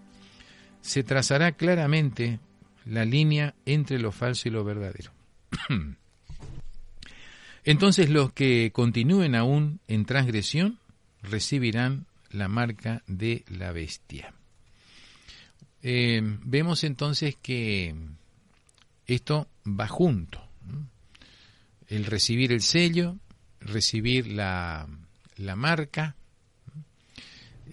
[0.81, 2.41] se trazará claramente
[2.85, 5.13] la línea entre lo falso y lo verdadero.
[7.65, 10.81] Entonces los que continúen aún en transgresión
[11.23, 14.35] recibirán la marca de la bestia.
[15.81, 17.95] Eh, vemos entonces que
[19.07, 20.41] esto va junto.
[21.87, 23.17] El recibir el sello,
[23.61, 24.89] recibir la,
[25.37, 26.17] la marca,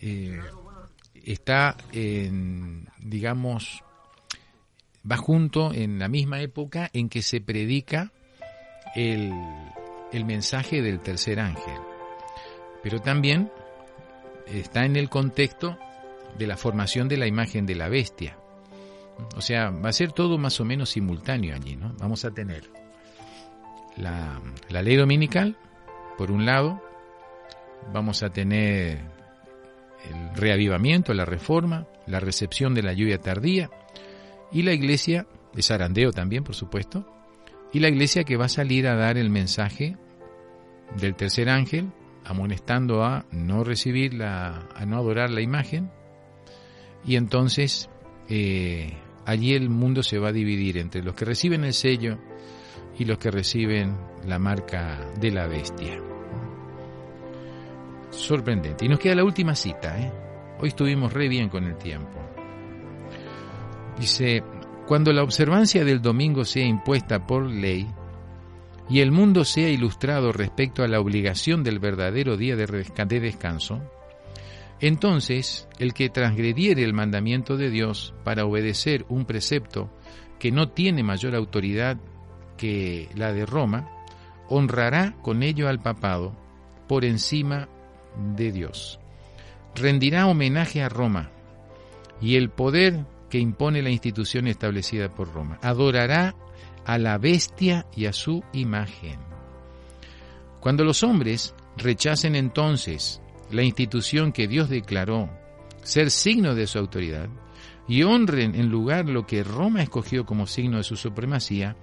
[0.01, 0.39] eh,
[1.23, 3.83] está en, digamos,
[5.09, 8.11] va junto en la misma época en que se predica
[8.95, 9.31] el,
[10.11, 11.79] el mensaje del tercer ángel.
[12.83, 13.51] Pero también
[14.47, 15.77] está en el contexto
[16.37, 18.37] de la formación de la imagen de la bestia.
[19.35, 21.93] O sea, va a ser todo más o menos simultáneo allí, ¿no?
[21.99, 22.69] Vamos a tener
[23.97, 24.41] la,
[24.81, 25.57] ley dominical,
[26.17, 26.81] por un lado,
[27.93, 28.99] vamos a tener
[30.09, 33.69] el reavivamiento, la reforma, la recepción de la lluvia tardía,
[34.51, 37.05] y la iglesia, de zarandeo también, por supuesto,
[37.73, 39.97] y la iglesia que va a salir a dar el mensaje
[40.97, 41.91] del tercer ángel,
[42.25, 45.89] amonestando a no recibir la, a no adorar la imagen,
[47.05, 47.89] y entonces
[48.29, 48.93] eh,
[49.25, 52.17] allí el mundo se va a dividir entre los que reciben el sello
[52.97, 55.99] y los que reciben la marca de la bestia.
[58.11, 58.85] Sorprendente.
[58.85, 59.99] Y nos queda la última cita.
[59.99, 60.11] ¿eh?
[60.59, 62.19] Hoy estuvimos re bien con el tiempo.
[63.99, 64.43] Dice,
[64.87, 67.87] Cuando la observancia del domingo sea impuesta por ley
[68.89, 73.81] y el mundo sea ilustrado respecto a la obligación del verdadero día de descanso,
[74.81, 79.89] entonces el que transgrediere el mandamiento de Dios para obedecer un precepto
[80.39, 81.97] que no tiene mayor autoridad
[82.57, 83.89] que la de Roma,
[84.49, 86.35] honrará con ello al papado
[86.87, 87.69] por encima
[88.35, 88.99] de Dios.
[89.75, 91.31] Rendirá homenaje a Roma
[92.19, 95.57] y el poder que impone la institución establecida por Roma.
[95.61, 96.35] Adorará
[96.85, 99.19] a la bestia y a su imagen.
[100.59, 103.20] Cuando los hombres rechacen entonces
[103.53, 105.29] la institución que Dios declaró
[105.83, 107.29] ser signo de su autoridad
[107.87, 111.75] y honren en lugar lo que Roma escogió como signo de su supremacía,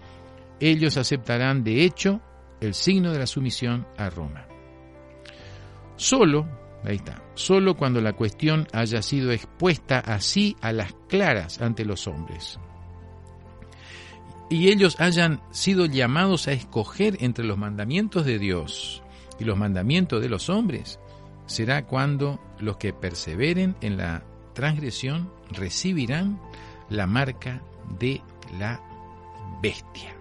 [0.61, 2.21] ellos aceptarán de hecho
[2.61, 4.47] el signo de la sumisión a Roma.
[5.97, 6.49] Solo,
[6.85, 12.07] ahí está, solo cuando la cuestión haya sido expuesta así a las claras ante los
[12.07, 12.59] hombres
[14.51, 19.03] y ellos hayan sido llamados a escoger entre los mandamientos de Dios
[19.39, 20.99] y los mandamientos de los hombres,
[21.49, 24.23] será cuando los que perseveren en la
[24.53, 26.41] transgresión recibirán
[26.91, 27.63] la marca
[27.99, 28.23] de
[28.59, 28.81] la
[29.61, 30.15] bestia.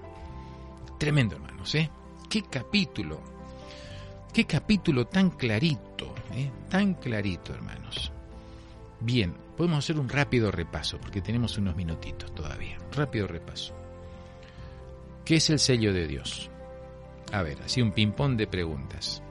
[0.97, 1.91] Tremendo, hermanos, ¿eh?
[2.29, 3.21] Qué capítulo,
[4.33, 6.49] qué capítulo tan clarito, ¿eh?
[6.69, 8.11] tan clarito, hermanos.
[8.99, 12.77] Bien, podemos hacer un rápido repaso, porque tenemos unos minutitos todavía.
[12.91, 13.75] Rápido repaso.
[15.23, 16.49] ¿Qué es el sello de Dios?
[17.33, 19.21] A ver, así un ping-pong de preguntas.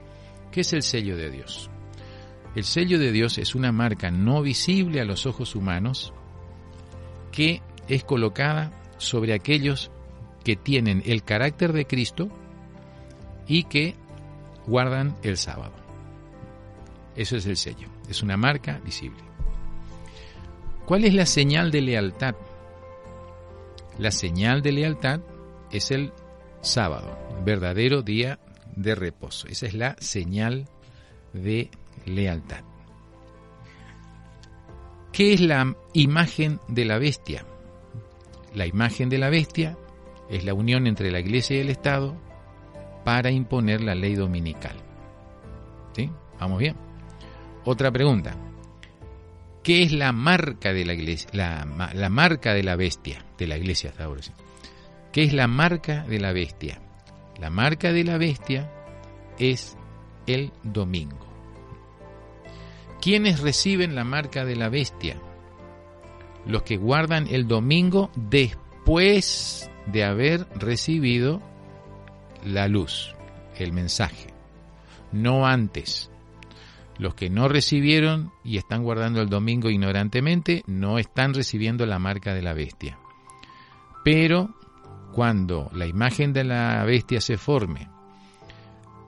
[0.51, 1.69] ¿Qué es el sello de Dios?
[2.57, 6.11] El sello de Dios es una marca no visible a los ojos humanos
[7.31, 9.91] que es colocada sobre aquellos
[10.43, 12.29] que tienen el carácter de Cristo
[13.45, 13.93] y que
[14.65, 15.75] guardan el sábado.
[17.15, 19.21] Eso es el sello, es una marca visible.
[20.87, 22.33] ¿Cuál es la señal de lealtad?
[23.99, 25.19] La señal de lealtad
[25.71, 26.11] es el
[26.61, 28.39] sábado, verdadero día
[28.75, 29.47] de reposo.
[29.47, 30.67] Esa es la señal
[31.33, 31.69] de
[32.07, 32.63] lealtad.
[35.11, 37.45] ¿Qué es la imagen de la bestia?
[38.53, 39.77] La imagen de la bestia
[40.29, 42.15] es la unión entre la iglesia y el Estado
[43.03, 44.75] para imponer la ley dominical.
[45.95, 46.09] ¿Sí?
[46.39, 46.75] ¿Vamos bien?
[47.65, 48.35] Otra pregunta.
[49.63, 51.29] ¿Qué es la marca de la iglesia?
[51.33, 54.33] La, marca de la bestia, de la iglesia hasta.
[55.11, 56.79] ¿Qué es la marca de la bestia?
[57.39, 58.71] La marca de la bestia
[59.37, 59.77] es
[60.25, 61.26] el domingo.
[63.01, 65.17] ¿Quiénes reciben la marca de la bestia?
[66.45, 71.41] Los que guardan el domingo después de haber recibido
[72.43, 73.13] la luz,
[73.57, 74.33] el mensaje,
[75.11, 76.09] no antes.
[76.97, 82.33] Los que no recibieron y están guardando el domingo ignorantemente no están recibiendo la marca
[82.33, 82.97] de la bestia.
[84.03, 84.55] Pero
[85.13, 87.87] cuando la imagen de la bestia se forme,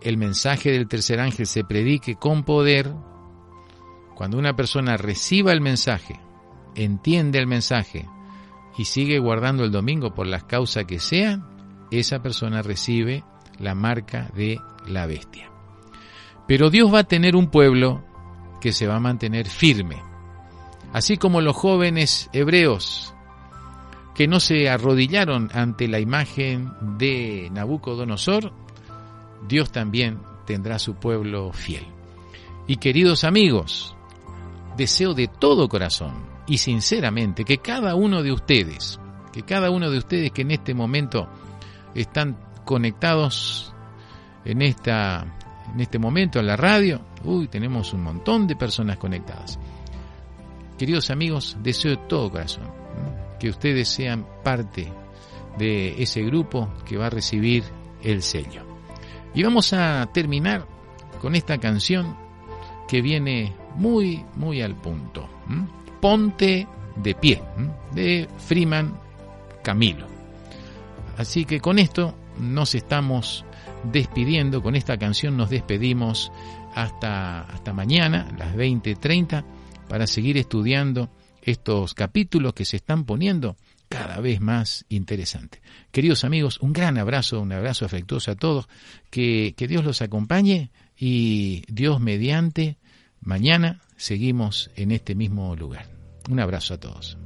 [0.02, 2.94] el mensaje del tercer ángel se predique con poder,
[4.20, 6.20] cuando una persona reciba el mensaje,
[6.76, 8.05] entiende el mensaje
[8.78, 11.47] y sigue guardando el domingo por las causas que sean,
[11.89, 13.24] esa persona recibe
[13.59, 15.49] la marca de la bestia.
[16.49, 18.03] Pero Dios va a tener un pueblo
[18.59, 20.03] que se va a mantener firme.
[20.91, 23.15] Así como los jóvenes hebreos
[24.15, 28.51] que no se arrodillaron ante la imagen de Nabucodonosor,
[29.47, 31.88] Dios también tendrá su pueblo fiel.
[32.67, 33.95] Y queridos amigos,
[34.80, 38.98] deseo de todo corazón y sinceramente que cada uno de ustedes,
[39.34, 41.28] que cada uno de ustedes que en este momento
[41.94, 43.74] están conectados
[44.46, 45.36] en esta
[45.74, 49.60] en este momento en la radio, uy, tenemos un montón de personas conectadas.
[50.80, 52.72] Queridos amigos, deseo de todo corazón
[53.38, 54.92] que ustedes sean parte
[55.58, 57.64] de ese grupo que va a recibir
[58.02, 58.64] el sello.
[59.36, 60.66] Y vamos a terminar
[61.22, 62.29] con esta canción
[62.90, 65.30] que viene muy, muy al punto.
[66.02, 67.42] Ponte de pie,
[67.94, 69.00] de Freeman
[69.64, 70.08] Camilo.
[71.16, 73.46] Así que con esto nos estamos
[73.84, 76.32] despidiendo, con esta canción nos despedimos
[76.74, 79.46] hasta, hasta mañana, las 20.30,
[79.88, 81.12] para seguir estudiando
[81.44, 83.56] estos capítulos que se están poniendo
[83.88, 85.62] cada vez más interesantes.
[85.92, 88.68] Queridos amigos, un gran abrazo, un abrazo afectuoso a todos,
[89.12, 92.78] que, que Dios los acompañe y Dios mediante,
[93.22, 95.88] Mañana seguimos en este mismo lugar.
[96.30, 97.17] Un abrazo a todos.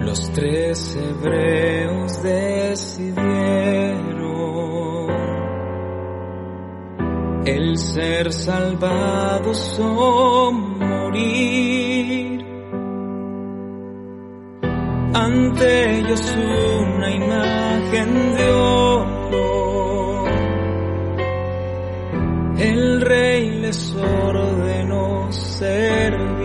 [0.00, 0.96] Los tres.
[7.98, 12.44] Ser salvados o morir.
[15.12, 16.36] Ante ellos
[16.80, 20.24] una imagen de oro.
[22.58, 26.38] El rey les ordenó servir.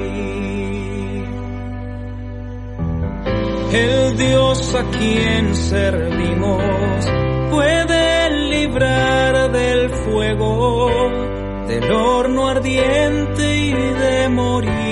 [3.74, 6.64] El Dios a quien servimos
[7.51, 11.22] puede librar del fuego,
[11.80, 14.82] del horno ardiente y de morir.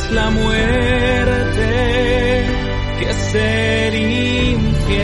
[0.00, 1.66] Antes la muerte
[2.98, 5.00] que ser infiel.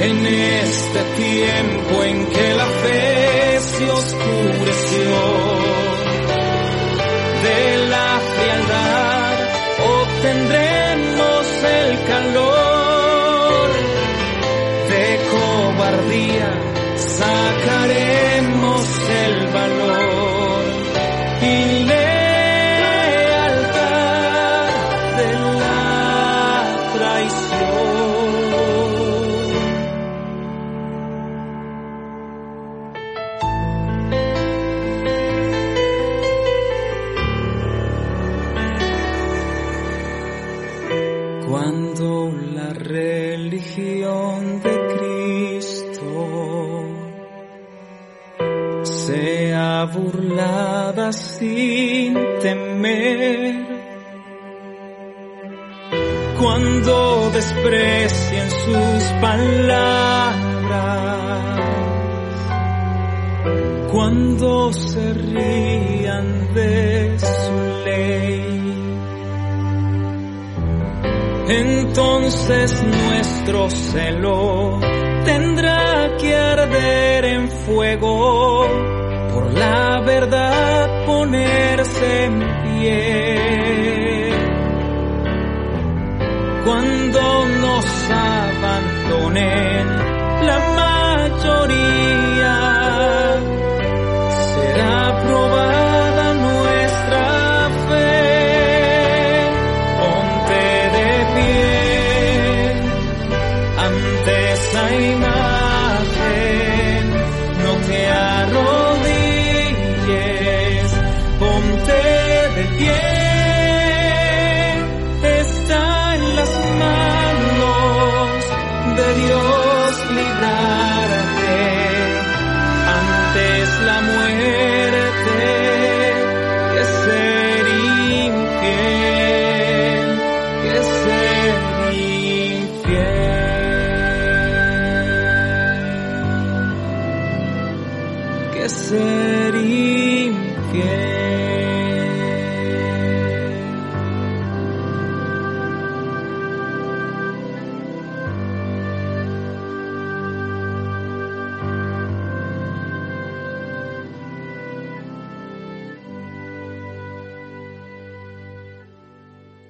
[0.00, 2.73] En este tiempo en que la
[72.46, 74.53] Entonces nuestro celo